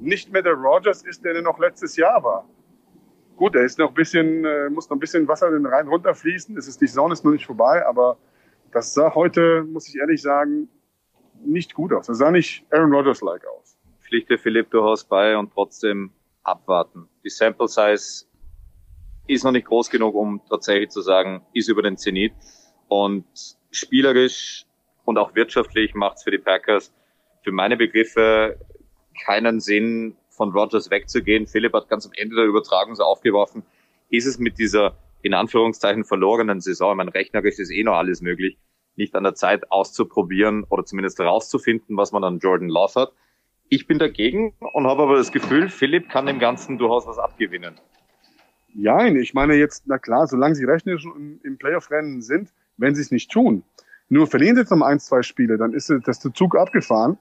nicht 0.00 0.32
mehr 0.32 0.42
der 0.42 0.54
Rogers 0.54 1.04
ist, 1.04 1.24
der 1.24 1.40
noch 1.42 1.60
letztes 1.60 1.94
Jahr 1.94 2.24
war. 2.24 2.48
Gut, 3.36 3.54
er 3.54 3.64
ist 3.64 3.78
noch 3.78 3.88
ein 3.88 3.94
bisschen, 3.94 4.44
äh, 4.44 4.70
muss 4.70 4.88
noch 4.88 4.96
ein 4.96 5.00
bisschen 5.00 5.28
Wasser 5.28 5.50
den 5.50 5.66
Rhein 5.66 5.88
runterfließen. 5.88 6.56
Es 6.56 6.66
ist, 6.66 6.80
die 6.80 6.86
Saison 6.86 7.12
ist 7.12 7.24
noch 7.24 7.32
nicht 7.32 7.46
vorbei, 7.46 7.84
aber 7.86 8.16
das 8.72 8.94
sah 8.94 9.14
heute, 9.14 9.62
muss 9.62 9.88
ich 9.88 9.96
ehrlich 9.96 10.22
sagen, 10.22 10.68
nicht 11.44 11.74
gut 11.74 11.92
aus. 11.92 12.06
Das 12.06 12.18
sah 12.18 12.30
nicht 12.30 12.64
Aaron 12.70 12.92
Rodgers-like 12.92 13.46
aus. 13.46 13.78
Pflichte 14.00 14.38
Philipp 14.38 14.70
durchaus 14.70 15.04
bei 15.04 15.36
und 15.36 15.52
trotzdem 15.52 16.12
abwarten. 16.42 17.08
Die 17.24 17.28
Sample 17.28 17.68
Size 17.68 18.26
ist 19.26 19.44
noch 19.44 19.52
nicht 19.52 19.66
groß 19.66 19.90
genug, 19.90 20.14
um 20.14 20.40
tatsächlich 20.48 20.90
zu 20.90 21.02
sagen, 21.02 21.44
ist 21.52 21.68
über 21.68 21.82
den 21.82 21.98
Zenit. 21.98 22.32
Und 22.88 23.26
spielerisch 23.70 24.64
und 25.04 25.18
auch 25.18 25.34
wirtschaftlich 25.34 25.94
macht 25.94 26.18
es 26.18 26.22
für 26.22 26.30
die 26.30 26.38
Packers 26.38 26.92
für 27.42 27.52
meine 27.52 27.76
Begriffe 27.76 28.58
keinen 29.24 29.60
Sinn, 29.60 30.16
von 30.36 30.52
Rogers 30.52 30.90
wegzugehen. 30.90 31.46
Philipp 31.46 31.72
hat 31.72 31.88
ganz 31.88 32.06
am 32.06 32.12
Ende 32.14 32.36
der 32.36 32.44
Übertragung 32.44 32.94
so 32.94 33.02
aufgeworfen, 33.02 33.62
ist 34.10 34.26
es 34.26 34.38
mit 34.38 34.58
dieser 34.58 34.96
in 35.22 35.34
Anführungszeichen 35.34 36.04
verlorenen 36.04 36.60
Saison, 36.60 36.92
ich 36.92 36.96
meine, 36.98 37.14
rechnerisch 37.14 37.58
ist 37.58 37.72
eh 37.72 37.82
noch 37.82 37.94
alles 37.94 38.20
möglich, 38.20 38.58
nicht 38.94 39.14
an 39.16 39.24
der 39.24 39.34
Zeit 39.34 39.72
auszuprobieren 39.72 40.64
oder 40.68 40.84
zumindest 40.84 41.18
herauszufinden, 41.18 41.96
was 41.96 42.12
man 42.12 42.22
an 42.22 42.38
Jordan 42.38 42.68
Love 42.68 43.00
hat. 43.00 43.12
Ich 43.68 43.88
bin 43.88 43.98
dagegen 43.98 44.54
und 44.60 44.86
habe 44.86 45.02
aber 45.02 45.16
das 45.16 45.32
Gefühl, 45.32 45.68
Philipp 45.68 46.08
kann 46.08 46.26
dem 46.26 46.38
Ganzen 46.38 46.78
durchaus 46.78 47.06
was 47.06 47.18
abgewinnen. 47.18 47.74
Ja, 48.74 49.04
ich 49.04 49.34
meine 49.34 49.54
jetzt, 49.54 49.84
na 49.86 49.98
klar, 49.98 50.26
solange 50.28 50.54
sie 50.54 50.64
rechnerisch 50.64 51.04
im, 51.04 51.40
im 51.42 51.58
Playoff-Rennen 51.58 52.22
sind, 52.22 52.52
wenn 52.76 52.94
sie 52.94 53.02
es 53.02 53.10
nicht 53.10 53.30
tun. 53.30 53.64
Nur 54.08 54.28
verlieren 54.28 54.54
sie 54.54 54.60
jetzt 54.60 54.70
noch 54.70 54.82
ein, 54.82 55.00
zwei 55.00 55.22
Spiele, 55.22 55.58
dann 55.58 55.72
ist 55.72 55.92
das 56.04 56.20
der 56.20 56.32
Zug 56.32 56.56
abgefahren. 56.56 57.18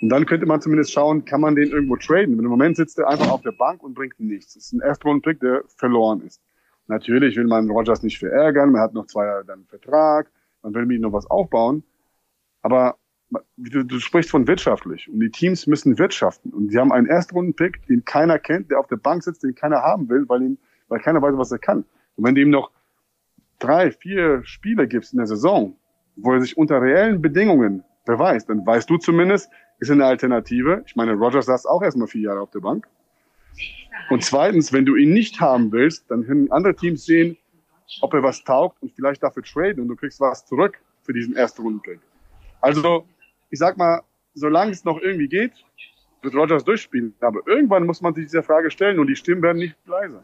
Und 0.00 0.10
dann 0.10 0.26
könnte 0.26 0.46
man 0.46 0.60
zumindest 0.60 0.92
schauen, 0.92 1.24
kann 1.24 1.40
man 1.40 1.54
den 1.54 1.70
irgendwo 1.70 1.96
traden. 1.96 2.38
Im 2.38 2.44
Moment 2.44 2.76
sitzt 2.76 2.98
er 2.98 3.08
einfach 3.08 3.30
auf 3.30 3.42
der 3.42 3.52
Bank 3.52 3.82
und 3.82 3.94
bringt 3.94 4.20
nichts. 4.20 4.54
Das 4.54 4.64
ist 4.64 4.72
ein 4.72 4.80
Erstrunden-Pick, 4.80 5.40
der 5.40 5.62
verloren 5.76 6.20
ist. 6.20 6.42
Natürlich 6.86 7.36
will 7.36 7.46
man 7.46 7.70
Rogers 7.70 8.02
nicht 8.02 8.18
verärgern, 8.18 8.72
man 8.72 8.80
hat 8.80 8.94
noch 8.94 9.06
zwei 9.06 9.24
Jahre 9.24 9.44
dann 9.44 9.64
Vertrag, 9.64 10.30
man 10.62 10.74
will 10.74 10.86
mit 10.86 10.96
ihm 10.96 11.02
noch 11.02 11.12
was 11.12 11.28
aufbauen. 11.28 11.82
Aber 12.62 12.96
du, 13.56 13.84
du 13.84 13.98
sprichst 13.98 14.30
von 14.30 14.46
wirtschaftlich 14.46 15.08
und 15.08 15.20
die 15.20 15.30
Teams 15.30 15.66
müssen 15.66 15.98
wirtschaften. 15.98 16.52
Und 16.52 16.70
sie 16.70 16.78
haben 16.78 16.92
einen 16.92 17.06
Erstrunden-Pick, 17.06 17.86
den 17.86 18.04
keiner 18.04 18.38
kennt, 18.38 18.70
der 18.70 18.78
auf 18.78 18.86
der 18.86 18.96
Bank 18.96 19.24
sitzt, 19.24 19.42
den 19.42 19.54
keiner 19.54 19.82
haben 19.82 20.08
will, 20.08 20.28
weil, 20.28 20.42
ihm, 20.42 20.58
weil 20.88 21.00
keiner 21.00 21.22
weiß, 21.22 21.36
was 21.36 21.50
er 21.50 21.58
kann. 21.58 21.84
Und 22.16 22.24
wenn 22.24 22.34
du 22.34 22.42
ihm 22.42 22.50
noch 22.50 22.70
drei, 23.58 23.90
vier 23.90 24.44
Spiele 24.44 24.86
gibst 24.86 25.12
in 25.12 25.18
der 25.18 25.26
Saison, 25.26 25.76
wo 26.16 26.32
er 26.32 26.40
sich 26.40 26.56
unter 26.56 26.80
reellen 26.80 27.20
Bedingungen 27.20 27.82
beweist, 28.06 28.48
dann 28.48 28.64
weißt 28.64 28.88
du 28.88 28.96
zumindest, 28.96 29.50
ist 29.78 29.90
eine 29.90 30.06
Alternative. 30.06 30.82
Ich 30.86 30.96
meine, 30.96 31.12
Rogers 31.12 31.46
saß 31.46 31.66
auch 31.66 31.82
erstmal 31.82 32.08
vier 32.08 32.22
Jahre 32.22 32.40
auf 32.40 32.50
der 32.50 32.60
Bank. 32.60 32.86
Und 34.10 34.24
zweitens, 34.24 34.72
wenn 34.72 34.86
du 34.86 34.96
ihn 34.96 35.12
nicht 35.12 35.40
haben 35.40 35.72
willst, 35.72 36.10
dann 36.10 36.24
können 36.24 36.50
andere 36.50 36.74
Teams 36.74 37.04
sehen, 37.04 37.36
ob 38.00 38.14
er 38.14 38.22
was 38.22 38.42
taugt 38.44 38.82
und 38.82 38.92
vielleicht 38.92 39.22
dafür 39.22 39.42
traden 39.42 39.82
und 39.82 39.88
du 39.88 39.96
kriegst 39.96 40.20
was 40.20 40.46
zurück 40.46 40.78
für 41.02 41.12
diesen 41.12 41.36
ersten 41.36 41.62
Rundenpick. 41.62 42.00
Also, 42.60 43.04
ich 43.50 43.58
sag 43.58 43.76
mal, 43.76 44.02
solange 44.34 44.72
es 44.72 44.84
noch 44.84 45.00
irgendwie 45.00 45.28
geht, 45.28 45.52
wird 46.22 46.34
Rogers 46.34 46.64
durchspielen. 46.64 47.14
Aber 47.20 47.40
irgendwann 47.46 47.86
muss 47.86 48.00
man 48.00 48.14
sich 48.14 48.26
dieser 48.26 48.42
Frage 48.42 48.70
stellen 48.70 48.98
und 48.98 49.06
die 49.06 49.16
Stimmen 49.16 49.42
werden 49.42 49.58
nicht 49.58 49.76
leiser. 49.86 50.22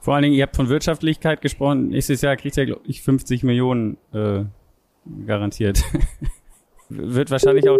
Vor 0.00 0.14
allen 0.14 0.24
Dingen, 0.24 0.34
ihr 0.34 0.42
habt 0.42 0.56
von 0.56 0.68
Wirtschaftlichkeit 0.68 1.40
gesprochen. 1.42 1.88
Nächstes 1.88 2.22
Jahr 2.22 2.36
kriegt 2.36 2.58
er, 2.58 2.66
glaube 2.66 2.82
ich, 2.86 3.02
50 3.02 3.44
Millionen 3.44 3.98
äh, 4.12 4.44
garantiert. 5.26 5.84
wird 6.96 7.30
wahrscheinlich 7.30 7.68
auch 7.68 7.78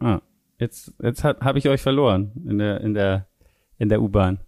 Ah, 0.00 0.20
jetzt, 0.58 0.92
jetzt 1.02 1.24
habe 1.24 1.58
ich 1.58 1.68
euch 1.68 1.80
verloren 1.80 2.32
in 2.48 2.58
der, 2.58 2.80
in 2.80 2.94
der, 2.94 3.26
in 3.78 3.88
der 3.88 4.00
U-Bahn. 4.00 4.38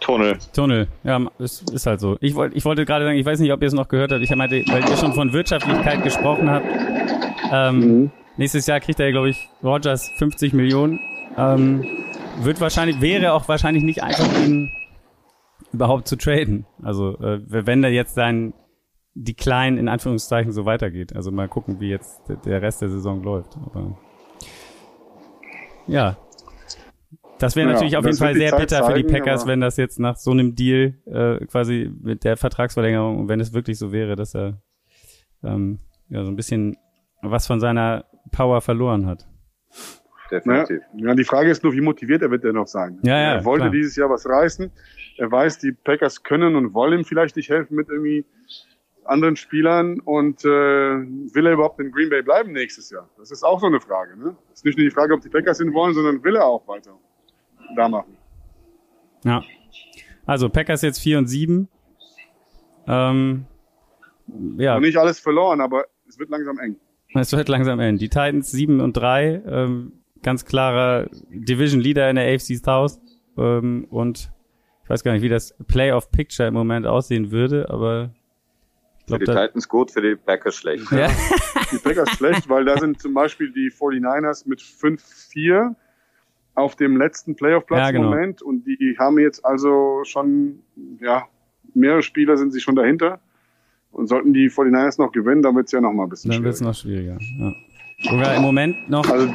Tunnel. 0.00 0.36
Tunnel, 0.52 0.88
ja, 1.04 1.20
ist, 1.38 1.70
ist 1.70 1.86
halt 1.86 2.00
so. 2.00 2.16
Ich, 2.20 2.34
wollte 2.34 2.56
ich 2.56 2.64
wollte 2.64 2.84
gerade 2.84 3.04
sagen, 3.04 3.16
ich 3.16 3.24
weiß 3.24 3.40
nicht, 3.40 3.52
ob 3.52 3.62
ihr 3.62 3.68
es 3.68 3.74
noch 3.74 3.88
gehört 3.88 4.12
habt. 4.12 4.22
Ich 4.22 4.34
meinte, 4.34 4.62
weil 4.66 4.88
ihr 4.88 4.96
schon 4.96 5.14
von 5.14 5.32
Wirtschaftlichkeit 5.32 6.02
gesprochen 6.02 6.50
habt. 6.50 6.66
Ähm, 7.50 7.78
mhm. 7.78 8.10
Nächstes 8.36 8.66
Jahr 8.66 8.80
kriegt 8.80 9.00
er, 9.00 9.10
glaube 9.12 9.30
ich, 9.30 9.48
Rogers 9.62 10.10
50 10.18 10.52
Millionen. 10.52 11.00
Ähm, 11.38 11.84
wird 12.42 12.60
wahrscheinlich, 12.60 13.00
wäre 13.00 13.32
auch 13.32 13.48
wahrscheinlich 13.48 13.82
nicht 13.82 14.02
einfach, 14.02 14.26
ihn 14.44 14.70
überhaupt 15.72 16.06
zu 16.06 16.16
traden. 16.16 16.66
Also, 16.82 17.18
äh, 17.20 17.40
wenn 17.46 17.82
er 17.82 17.90
jetzt 17.90 18.14
sein 18.14 18.52
die 19.18 19.34
kleinen 19.34 19.78
in 19.78 19.88
Anführungszeichen 19.88 20.52
so 20.52 20.66
weitergeht. 20.66 21.16
Also 21.16 21.32
mal 21.32 21.48
gucken, 21.48 21.80
wie 21.80 21.88
jetzt 21.88 22.22
der 22.44 22.60
Rest 22.60 22.82
der 22.82 22.90
Saison 22.90 23.22
läuft. 23.22 23.56
Aber 23.56 23.96
ja. 25.86 26.18
Das 27.38 27.56
wäre 27.56 27.68
natürlich 27.68 27.92
ja, 27.92 27.98
auf 27.98 28.04
jeden 28.04 28.16
Fall 28.16 28.34
sehr 28.34 28.50
Zeit 28.50 28.60
bitter 28.60 28.82
zeigen, 28.82 28.86
für 28.86 29.02
die 29.02 29.12
Packers, 29.12 29.46
wenn 29.46 29.60
das 29.60 29.76
jetzt 29.76 29.98
nach 29.98 30.16
so 30.16 30.30
einem 30.30 30.54
Deal 30.54 30.94
äh, 31.06 31.44
quasi 31.46 31.90
mit 32.00 32.24
der 32.24 32.36
Vertragsverlängerung 32.36 33.28
wenn 33.28 33.40
es 33.40 33.52
wirklich 33.52 33.78
so 33.78 33.92
wäre, 33.92 34.16
dass 34.16 34.34
er 34.34 34.60
ähm, 35.42 35.80
ja 36.08 36.24
so 36.24 36.30
ein 36.30 36.36
bisschen 36.36 36.76
was 37.22 37.46
von 37.46 37.60
seiner 37.60 38.04
Power 38.32 38.60
verloren 38.60 39.06
hat. 39.06 39.26
Definitiv. 40.30 40.80
Ja, 40.96 41.14
die 41.14 41.24
Frage 41.24 41.50
ist 41.50 41.62
nur, 41.62 41.72
wie 41.72 41.80
motiviert 41.80 42.22
er 42.22 42.30
wird 42.30 42.44
er 42.44 42.52
noch 42.52 42.66
sein. 42.66 42.98
Ja, 43.02 43.16
ja, 43.16 43.34
er 43.34 43.44
wollte 43.44 43.64
klar. 43.64 43.72
dieses 43.72 43.96
Jahr 43.96 44.10
was 44.10 44.26
reißen. 44.26 44.70
Er 45.18 45.30
weiß, 45.30 45.58
die 45.58 45.72
Packers 45.72 46.22
können 46.22 46.56
und 46.56 46.74
wollen 46.74 47.00
ihm 47.00 47.04
vielleicht 47.04 47.36
nicht 47.36 47.48
helfen 47.48 47.76
mit 47.76 47.88
irgendwie 47.88 48.26
anderen 49.08 49.36
Spielern 49.36 50.00
und 50.00 50.44
äh, 50.44 50.48
will 50.48 51.46
er 51.46 51.52
überhaupt 51.52 51.80
in 51.80 51.90
Green 51.90 52.10
Bay 52.10 52.22
bleiben 52.22 52.52
nächstes 52.52 52.90
Jahr? 52.90 53.08
Das 53.18 53.30
ist 53.30 53.42
auch 53.42 53.60
so 53.60 53.66
eine 53.66 53.80
Frage. 53.80 54.16
Ne? 54.16 54.36
Es 54.52 54.60
ist 54.60 54.64
nicht 54.64 54.78
nur 54.78 54.84
die 54.84 54.90
Frage, 54.90 55.14
ob 55.14 55.20
die 55.20 55.28
Packers 55.28 55.60
ihn 55.60 55.72
wollen, 55.72 55.94
sondern 55.94 56.22
will 56.24 56.36
er 56.36 56.46
auch 56.46 56.66
weiter 56.68 56.98
da 57.76 57.88
machen. 57.88 58.16
Ja. 59.24 59.42
Also 60.24 60.48
Packers 60.48 60.82
jetzt 60.82 60.98
4 60.98 61.18
und 61.18 61.26
7. 61.26 61.68
Ähm, 62.86 63.46
ja. 64.58 64.76
Und 64.76 64.82
nicht 64.82 64.96
alles 64.96 65.20
verloren, 65.20 65.60
aber 65.60 65.84
es 66.08 66.18
wird 66.18 66.30
langsam 66.30 66.58
eng. 66.58 66.76
Es 67.14 67.32
wird 67.32 67.48
langsam 67.48 67.80
eng. 67.80 67.98
Die 67.98 68.08
Titans 68.08 68.50
7 68.50 68.80
und 68.80 68.96
3, 68.96 69.42
ähm, 69.46 69.92
ganz 70.22 70.44
klarer 70.44 71.08
Division 71.30 71.80
Leader 71.80 72.10
in 72.10 72.16
der 72.16 72.32
AFC 72.34 72.56
South 72.56 73.00
ähm, 73.36 73.86
und 73.90 74.30
ich 74.82 74.90
weiß 74.90 75.02
gar 75.02 75.12
nicht, 75.12 75.22
wie 75.22 75.28
das 75.28 75.54
Playoff 75.66 76.10
Picture 76.12 76.48
im 76.48 76.54
Moment 76.54 76.86
aussehen 76.86 77.32
würde, 77.32 77.70
aber 77.70 78.14
für 79.06 79.18
die 79.18 79.24
Titans 79.24 79.68
gut, 79.68 79.90
für 79.90 80.02
die 80.02 80.16
Packers 80.16 80.56
schlecht. 80.56 80.90
Ja. 80.90 81.08
die 81.72 81.78
Packers 81.78 82.10
schlecht, 82.10 82.48
weil 82.48 82.64
da 82.64 82.78
sind 82.78 83.00
zum 83.00 83.14
Beispiel 83.14 83.52
die 83.52 83.70
49ers 83.70 84.48
mit 84.48 84.60
5-4 84.60 85.74
auf 86.54 86.74
dem 86.74 86.96
letzten 86.96 87.36
Playoff-Platz 87.36 87.78
ja, 87.78 87.90
genau. 87.90 88.04
im 88.04 88.10
Moment 88.10 88.42
und 88.42 88.66
die 88.66 88.96
haben 88.98 89.18
jetzt 89.18 89.44
also 89.44 90.02
schon, 90.04 90.60
ja, 91.00 91.26
mehrere 91.74 92.02
Spieler 92.02 92.36
sind 92.36 92.52
sie 92.52 92.60
schon 92.60 92.74
dahinter 92.74 93.20
und 93.92 94.08
sollten 94.08 94.32
die 94.32 94.50
49ers 94.50 95.00
noch 95.00 95.12
gewinnen, 95.12 95.42
dann 95.42 95.54
wird 95.54 95.66
es 95.66 95.72
ja 95.72 95.80
noch 95.80 95.92
mal 95.92 96.04
ein 96.04 96.08
bisschen 96.08 96.30
Dann 96.30 96.42
wird 96.42 96.54
es 96.54 96.60
noch 96.60 96.74
schwieriger, 96.74 97.18
ja. 97.20 97.52
Sogar 97.98 98.36
im 98.36 98.42
Moment 98.42 98.90
noch 98.90 99.08
also, 99.08 99.28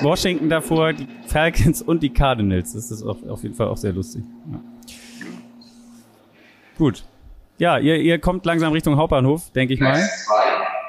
Washington 0.00 0.48
davor, 0.48 0.94
die 0.94 1.06
Falcons 1.26 1.82
und 1.82 2.02
die 2.02 2.08
Cardinals. 2.10 2.72
Das 2.72 2.90
ist 2.90 3.02
auf, 3.02 3.22
auf 3.28 3.42
jeden 3.42 3.54
Fall 3.54 3.68
auch 3.68 3.76
sehr 3.76 3.92
lustig. 3.92 4.24
Ja. 4.50 4.60
Gut, 6.78 7.04
ja, 7.58 7.78
ihr, 7.78 7.96
ihr 7.96 8.18
kommt 8.18 8.44
langsam 8.46 8.72
Richtung 8.72 8.96
Hauptbahnhof, 8.96 9.50
denke 9.52 9.74
ich 9.74 9.80
mal. 9.80 9.98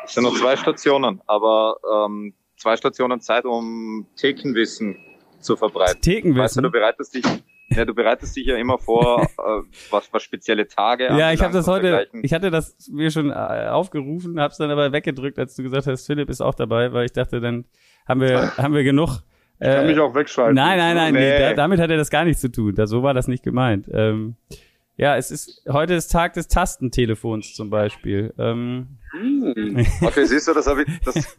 Es 0.04 0.14
sind 0.14 0.24
noch 0.24 0.36
zwei 0.36 0.56
Stationen, 0.56 1.22
aber 1.28 1.78
ähm, 2.06 2.34
zwei 2.58 2.78
Stationen 2.78 3.22
Zeit, 3.22 3.46
um 3.46 4.08
Thekenwissen 4.16 4.98
zu 5.40 5.56
verbreiten. 5.56 6.02
Thekenwissen? 6.02 6.44
Weißt 6.44 6.58
du, 6.58 6.62
du 6.62 6.72
bereitest 6.72 7.14
dich, 7.14 7.26
ja, 7.70 7.86
du 7.86 7.94
bereitest 7.94 8.36
dich 8.36 8.48
ja 8.48 8.56
immer 8.56 8.78
vor, 8.78 9.22
äh, 9.38 9.62
was, 9.92 10.12
was 10.12 10.24
spezielle 10.24 10.68
Tage 10.68 11.06
Ja, 11.18 11.32
ich 11.32 11.42
habe 11.42 11.54
das 11.54 11.68
heute, 11.68 12.08
ich 12.22 12.34
hatte 12.34 12.52
das 12.52 12.90
mir 12.90 13.12
schon 13.12 13.32
äh, 13.32 13.68
aufgerufen, 13.70 14.40
hab's 14.40 14.58
dann 14.58 14.72
aber 14.72 14.92
weggedrückt, 14.92 15.40
als 15.40 15.56
du 15.56 15.64
gesagt 15.64 15.88
hast, 15.88 16.06
Philipp 16.06 16.30
ist 16.30 16.42
auch 16.42 16.56
dabei, 16.56 16.94
weil 16.94 17.06
ich 17.06 17.14
dachte, 17.14 17.40
dann 17.40 17.66
haben 18.08 18.22
wir, 18.22 18.58
haben 18.58 18.74
wir 18.74 18.84
genug. 18.84 19.22
Ich 19.60 19.66
kann 19.66 19.86
äh, 19.86 19.88
mich 19.88 20.00
auch 20.00 20.14
wegschalten. 20.14 20.56
Nein, 20.56 20.78
nein, 20.78 20.96
nein, 20.96 21.14
nee. 21.14 21.50
nee 21.50 21.56
damit 21.56 21.80
hat 21.80 21.90
er 21.90 21.98
das 21.98 22.12
gar 22.12 22.26
nichts 22.26 22.42
zu 22.42 22.52
tun. 22.52 22.76
Da, 22.76 22.86
so 22.86 23.02
war 23.02 23.16
das 23.16 23.28
nicht 23.28 23.44
gemeint. 23.44 23.90
Ähm, 23.92 24.36
ja, 24.98 25.16
es 25.16 25.30
ist 25.30 25.62
heute 25.70 25.94
ist 25.94 26.12
Tag 26.12 26.34
des 26.34 26.48
Tastentelefons 26.48 27.54
zum 27.54 27.70
Beispiel. 27.70 28.34
Ähm, 28.40 28.98
hm. 29.12 29.86
Okay, 30.02 30.26
siehst 30.26 30.48
du, 30.48 30.54
das 30.56 30.66
habe 30.66 30.84
ich, 30.84 31.00
das, 31.06 31.38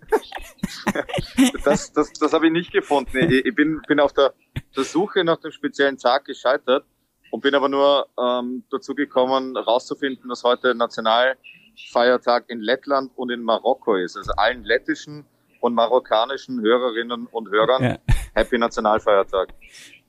das, 1.65 1.93
das, 1.93 2.13
das 2.13 2.33
habe 2.33 2.47
ich 2.47 2.53
nicht 2.53 2.73
gefunden. 2.73 3.17
Ich, 3.19 3.45
ich 3.45 3.55
bin, 3.55 3.83
bin 3.89 3.99
auf 3.99 4.13
der, 4.13 4.33
der 4.77 4.85
Suche 4.85 5.25
nach 5.25 5.39
dem 5.39 5.51
speziellen 5.51 5.99
Tag 5.99 6.25
gescheitert 6.25 6.85
und 7.33 7.41
bin 7.41 7.53
aber 7.57 7.69
nur 7.69 8.07
ähm, 8.17 8.63
dazu 8.71 8.95
gekommen, 8.95 9.57
rauszufinden, 9.57 10.29
dass 10.29 10.45
heute 10.45 10.77
Nationalfeiertag 10.77 12.45
in 12.49 12.61
Lettland 12.61 13.11
und 13.17 13.31
in 13.31 13.43
Marokko 13.43 13.97
ist. 13.97 14.17
Also 14.17 14.33
allen 14.37 14.63
lettischen 14.63 15.25
und 15.61 15.75
marokkanischen 15.75 16.61
Hörerinnen 16.61 17.27
und 17.27 17.51
Hörern 17.51 17.83
ja. 17.83 17.99
Happy 18.35 18.57
Nationalfeiertag. 18.57 19.49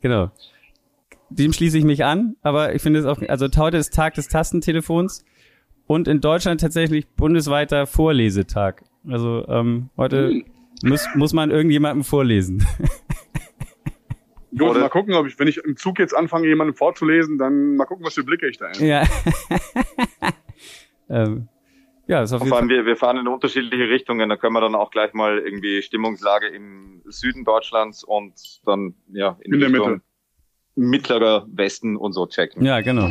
Genau 0.01 0.31
dem 1.29 1.53
schließe 1.53 1.77
ich 1.77 1.83
mich 1.83 2.03
an, 2.05 2.35
aber 2.41 2.73
ich 2.75 2.81
finde 2.81 2.99
es 2.99 3.05
auch, 3.05 3.21
also 3.27 3.47
heute 3.57 3.77
ist 3.77 3.93
Tag 3.93 4.15
des 4.15 4.27
Tastentelefons 4.27 5.25
und 5.87 6.07
in 6.07 6.21
Deutschland 6.21 6.61
tatsächlich 6.61 7.07
bundesweiter 7.07 7.87
Vorlesetag. 7.87 8.83
Also 9.07 9.45
ähm, 9.47 9.89
heute 9.97 10.43
muss, 10.83 11.07
muss 11.15 11.33
man 11.33 11.51
irgendjemandem 11.51 12.03
vorlesen. 12.03 12.65
Gut, 14.57 14.77
mal 14.77 14.89
gucken, 14.89 15.13
ob 15.13 15.27
ich, 15.27 15.37
wenn 15.39 15.47
ich 15.47 15.57
im 15.57 15.77
Zug 15.77 15.99
jetzt 15.99 16.15
anfange, 16.15 16.47
jemanden 16.47 16.73
vorzulesen, 16.73 17.37
dann 17.37 17.75
mal 17.75 17.85
gucken, 17.85 18.05
was 18.05 18.15
für 18.15 18.23
Blicke 18.23 18.47
ich 18.47 18.57
da 18.57 18.69
habe. 18.69 18.83
Ja. 18.83 19.03
ähm, 21.09 21.47
ja, 22.07 22.23
ist 22.23 22.33
auf 22.33 22.41
jeden 22.41 22.51
Fall. 22.51 22.67
Wir, 22.67 22.85
wir 22.85 22.95
fahren 22.95 23.17
in 23.17 23.27
unterschiedliche 23.27 23.87
Richtungen, 23.89 24.27
da 24.27 24.35
können 24.35 24.53
wir 24.53 24.61
dann 24.61 24.73
auch 24.73 24.89
gleich 24.89 25.13
mal 25.13 25.37
irgendwie 25.37 25.83
Stimmungslage 25.83 26.47
im 26.47 27.03
Süden 27.05 27.45
Deutschlands 27.45 28.03
und 28.03 28.33
dann 28.65 28.95
ja 29.13 29.37
in, 29.41 29.53
in 29.53 29.59
der 29.59 29.69
Mitte. 29.69 30.01
Mittlerer 30.79 31.45
Westen 31.51 31.95
und 31.95 32.13
so 32.13 32.25
checken. 32.27 32.63
Ja, 32.65 32.81
genau. 32.81 33.09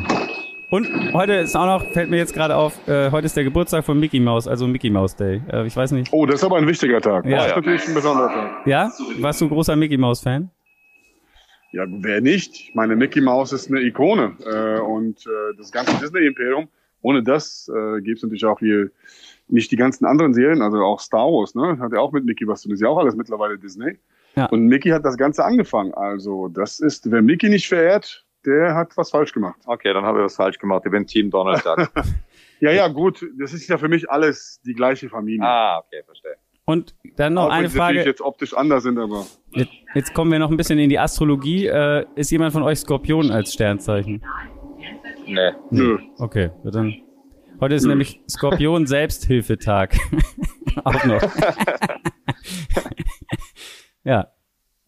Und 0.70 1.14
heute 1.14 1.35
ist 1.35 1.57
auch 1.57 1.66
noch, 1.66 1.92
fällt 1.92 2.11
mir 2.11 2.18
jetzt 2.18 2.35
gerade 2.35 2.54
auf, 2.57 2.87
äh, 2.88 3.11
heute 3.11 3.24
ist 3.26 3.37
der 3.37 3.44
Geburtstag 3.44 3.85
von 3.85 3.98
Mickey 3.98 4.20
Mouse, 4.20 4.46
also 4.46 4.66
Mickey 4.66 4.90
Mouse 4.90 5.16
Day. 5.16 5.40
Äh, 5.50 5.66
ich 5.66 5.74
weiß 5.74 5.92
nicht. 5.92 6.12
Oh, 6.12 6.26
das 6.26 6.37
ist 6.37 6.44
aber 6.44 6.59
ein 6.59 6.66
wichtiger 6.66 7.00
Tag. 7.00 7.24
Ja. 7.24 7.38
Das 7.38 7.46
ist 7.46 7.57
natürlich 7.57 7.88
ein 7.88 7.94
besonderer 7.94 8.28
Tag. 8.28 8.66
Ja? 8.66 8.92
Warst 9.20 9.40
du 9.40 9.48
großer 9.48 9.76
Mickey 9.76 9.96
Mouse 9.96 10.20
Fan? 10.20 10.50
Ja, 11.72 11.85
wer 11.88 12.20
nicht? 12.20 12.54
Ich 12.54 12.74
meine, 12.74 12.96
Mickey 12.96 13.20
Mouse 13.20 13.52
ist 13.52 13.70
eine 13.70 13.81
Ikone 13.81 14.37
äh, 14.44 14.81
und 14.81 15.26
äh, 15.26 15.57
das 15.57 15.72
ganze 15.72 15.98
Disney-Imperium 16.00 16.68
ohne 17.02 17.22
das 17.22 17.68
äh, 17.68 18.00
gäbe 18.00 18.16
es 18.16 18.22
natürlich 18.22 18.44
auch 18.44 18.59
hier 18.59 18.90
nicht 19.48 19.70
die 19.70 19.76
ganzen 19.76 20.04
anderen 20.04 20.35
Serien, 20.35 20.62
also 20.62 20.78
auch 20.78 21.00
Star 21.00 21.26
Wars, 21.26 21.54
ne? 21.54 21.78
Hat 21.81 21.92
ja 21.92 22.00
auch 22.00 22.12
mit 22.12 22.24
Mickey 22.24 22.46
was 22.46 22.61
zu 22.61 22.68
tun. 22.68 22.74
Ist 22.74 22.83
ja 22.83 22.88
auch 22.88 22.98
alles 22.98 23.16
mittlerweile 23.16 23.59
Disney. 23.59 23.98
Ja. 24.36 24.46
Und 24.46 24.66
Mickey 24.66 24.90
hat 24.90 25.04
das 25.04 25.16
Ganze 25.16 25.44
angefangen. 25.44 25.92
Also, 25.94 26.48
das 26.48 26.80
ist, 26.80 27.10
wer 27.10 27.22
Mickey 27.22 27.48
nicht 27.48 27.68
verehrt, 27.68 28.24
der 28.46 28.74
hat 28.74 28.96
was 28.96 29.10
falsch 29.10 29.32
gemacht. 29.32 29.60
Okay, 29.66 29.92
dann 29.92 30.04
habe 30.04 30.18
ich 30.18 30.24
was 30.24 30.36
falsch 30.36 30.58
gemacht. 30.58 30.82
Ich 30.84 30.92
bin 30.92 31.06
Team 31.06 31.30
Donald 31.30 31.64
Duck. 31.64 31.90
ja, 32.60 32.70
ja, 32.70 32.88
gut. 32.88 33.24
Das 33.38 33.52
ist 33.52 33.68
ja 33.68 33.78
für 33.78 33.88
mich 33.88 34.10
alles 34.10 34.60
die 34.64 34.74
gleiche 34.74 35.08
Familie. 35.08 35.46
Ah, 35.46 35.78
okay, 35.78 36.02
verstehe. 36.04 36.36
Und 36.64 36.94
dann 37.16 37.32
noch 37.32 37.46
auch 37.46 37.50
eine 37.50 37.70
Frage. 37.70 38.04
jetzt 38.04 38.20
optisch 38.20 38.52
anders 38.52 38.82
sind, 38.82 38.98
aber. 38.98 39.24
Jetzt, 39.52 39.72
jetzt, 39.94 40.14
kommen 40.14 40.30
wir 40.30 40.38
noch 40.38 40.50
ein 40.50 40.56
bisschen 40.58 40.78
in 40.78 40.90
die 40.90 40.98
Astrologie. 40.98 41.66
Äh, 41.66 42.04
ist 42.14 42.30
jemand 42.30 42.52
von 42.52 42.62
euch 42.62 42.80
Skorpion 42.80 43.30
als 43.30 43.54
Sternzeichen? 43.54 44.22
Nee. 45.26 45.52
Nö. 45.70 45.98
Okay, 46.18 46.50
dann. 46.64 46.94
Heute 47.60 47.74
ist 47.74 47.84
Nö. 47.84 47.88
nämlich 47.88 48.20
Skorpion 48.28 48.86
Selbsthilfetag. 48.86 49.96
Auch 50.84 51.04
noch. 51.04 51.22
Ja. 54.08 54.32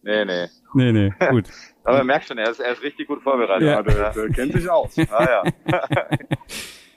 Nee, 0.03 0.25
nee. 0.25 0.47
Nee, 0.73 0.91
nee, 0.91 1.13
gut. 1.29 1.45
Aber 1.83 1.97
er 1.97 2.03
merkt 2.03 2.27
schon, 2.27 2.37
er 2.37 2.49
ist, 2.49 2.59
er 2.59 2.73
ist 2.73 2.81
richtig 2.81 3.07
gut 3.07 3.21
vorbereitet. 3.21 3.67
Ja, 3.67 3.81
der, 3.81 4.11
der 4.11 4.29
kennt 4.29 4.53
sich 4.53 4.69
aus. 4.69 4.97
Ah, 4.97 5.43
ja. 5.43 5.79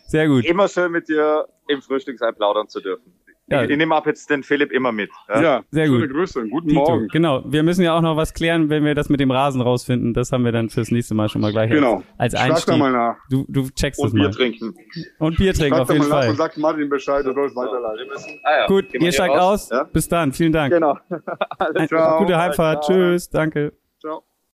Sehr 0.07 0.29
gut. 0.29 0.45
Immer 0.45 0.69
schön 0.69 0.93
mit 0.93 1.09
dir 1.09 1.49
im 1.69 1.83
Frühstücksei 1.83 2.33
plaudern 2.33 2.69
zu 2.69 2.81
dürfen. 2.81 3.13
Ja. 3.47 3.63
Ich, 3.63 3.71
ich 3.71 3.77
nehme 3.77 3.95
ab 3.95 4.07
jetzt 4.07 4.31
den 4.31 4.43
Philipp 4.43 4.73
immer 4.73 4.91
mit. 4.91 5.11
Ja, 5.29 5.43
ja 5.43 5.63
sehr 5.71 5.89
gut. 5.89 6.09
Grüße, 6.09 6.49
guten 6.49 6.69
Tito. 6.69 6.81
Morgen. 6.81 7.09
Genau, 7.09 7.43
wir 7.45 7.63
müssen 7.63 7.83
ja 7.83 7.97
auch 7.97 8.01
noch 8.01 8.17
was 8.17 8.33
klären, 8.33 8.71
wenn 8.71 8.85
wir 8.85 8.95
das 8.95 9.11
mit 9.11 9.21
dem 9.21 9.31
Rasen 9.31 9.61
rausfinden. 9.61 10.15
Das 10.15 10.33
haben 10.33 10.45
wir 10.45 10.53
dann 10.53 10.71
fürs 10.71 10.91
nächste 10.91 11.15
Mal 11.15 11.29
schon 11.29 11.43
mal 11.43 11.53
gleich 11.53 11.71
genau. 11.71 12.03
als, 12.17 12.35
als 12.35 12.35
Einstieg. 12.35 12.65
Schlag 12.65 12.79
da 12.79 12.79
mal 12.79 12.93
nach. 12.93 13.17
Du, 13.29 13.45
du 13.49 13.69
checkst 13.69 14.01
Und 14.01 14.09
es 14.09 14.15
Bier 14.15 14.23
mal. 14.25 14.31
trinken. 14.31 14.75
Und 15.19 15.37
Bier 15.37 15.53
trinken, 15.53 15.79
auf 15.79 15.91
jeden 15.91 16.05
Fall. 16.05 16.31
Und 16.31 16.37
sagt 16.37 16.57
Martin 16.57 16.89
Bescheid, 16.89 17.25
du 17.27 17.35
sollst 17.35 17.55
weiterleiten. 17.55 18.41
Ah, 18.45 18.61
ja. 18.61 18.67
Gut, 18.67 18.95
ihr 18.95 19.13
steigt 19.13 19.37
aus. 19.37 19.69
Ja? 19.69 19.85
Bis 19.85 20.09
dann, 20.09 20.33
vielen 20.33 20.53
Dank. 20.53 20.73
Genau. 20.73 20.99
Ein, 21.59 21.89
Ciao. 21.89 22.19
Gute 22.19 22.39
Heimfahrt. 22.39 22.85
Tschüss, 22.87 23.29
danke. 23.29 23.73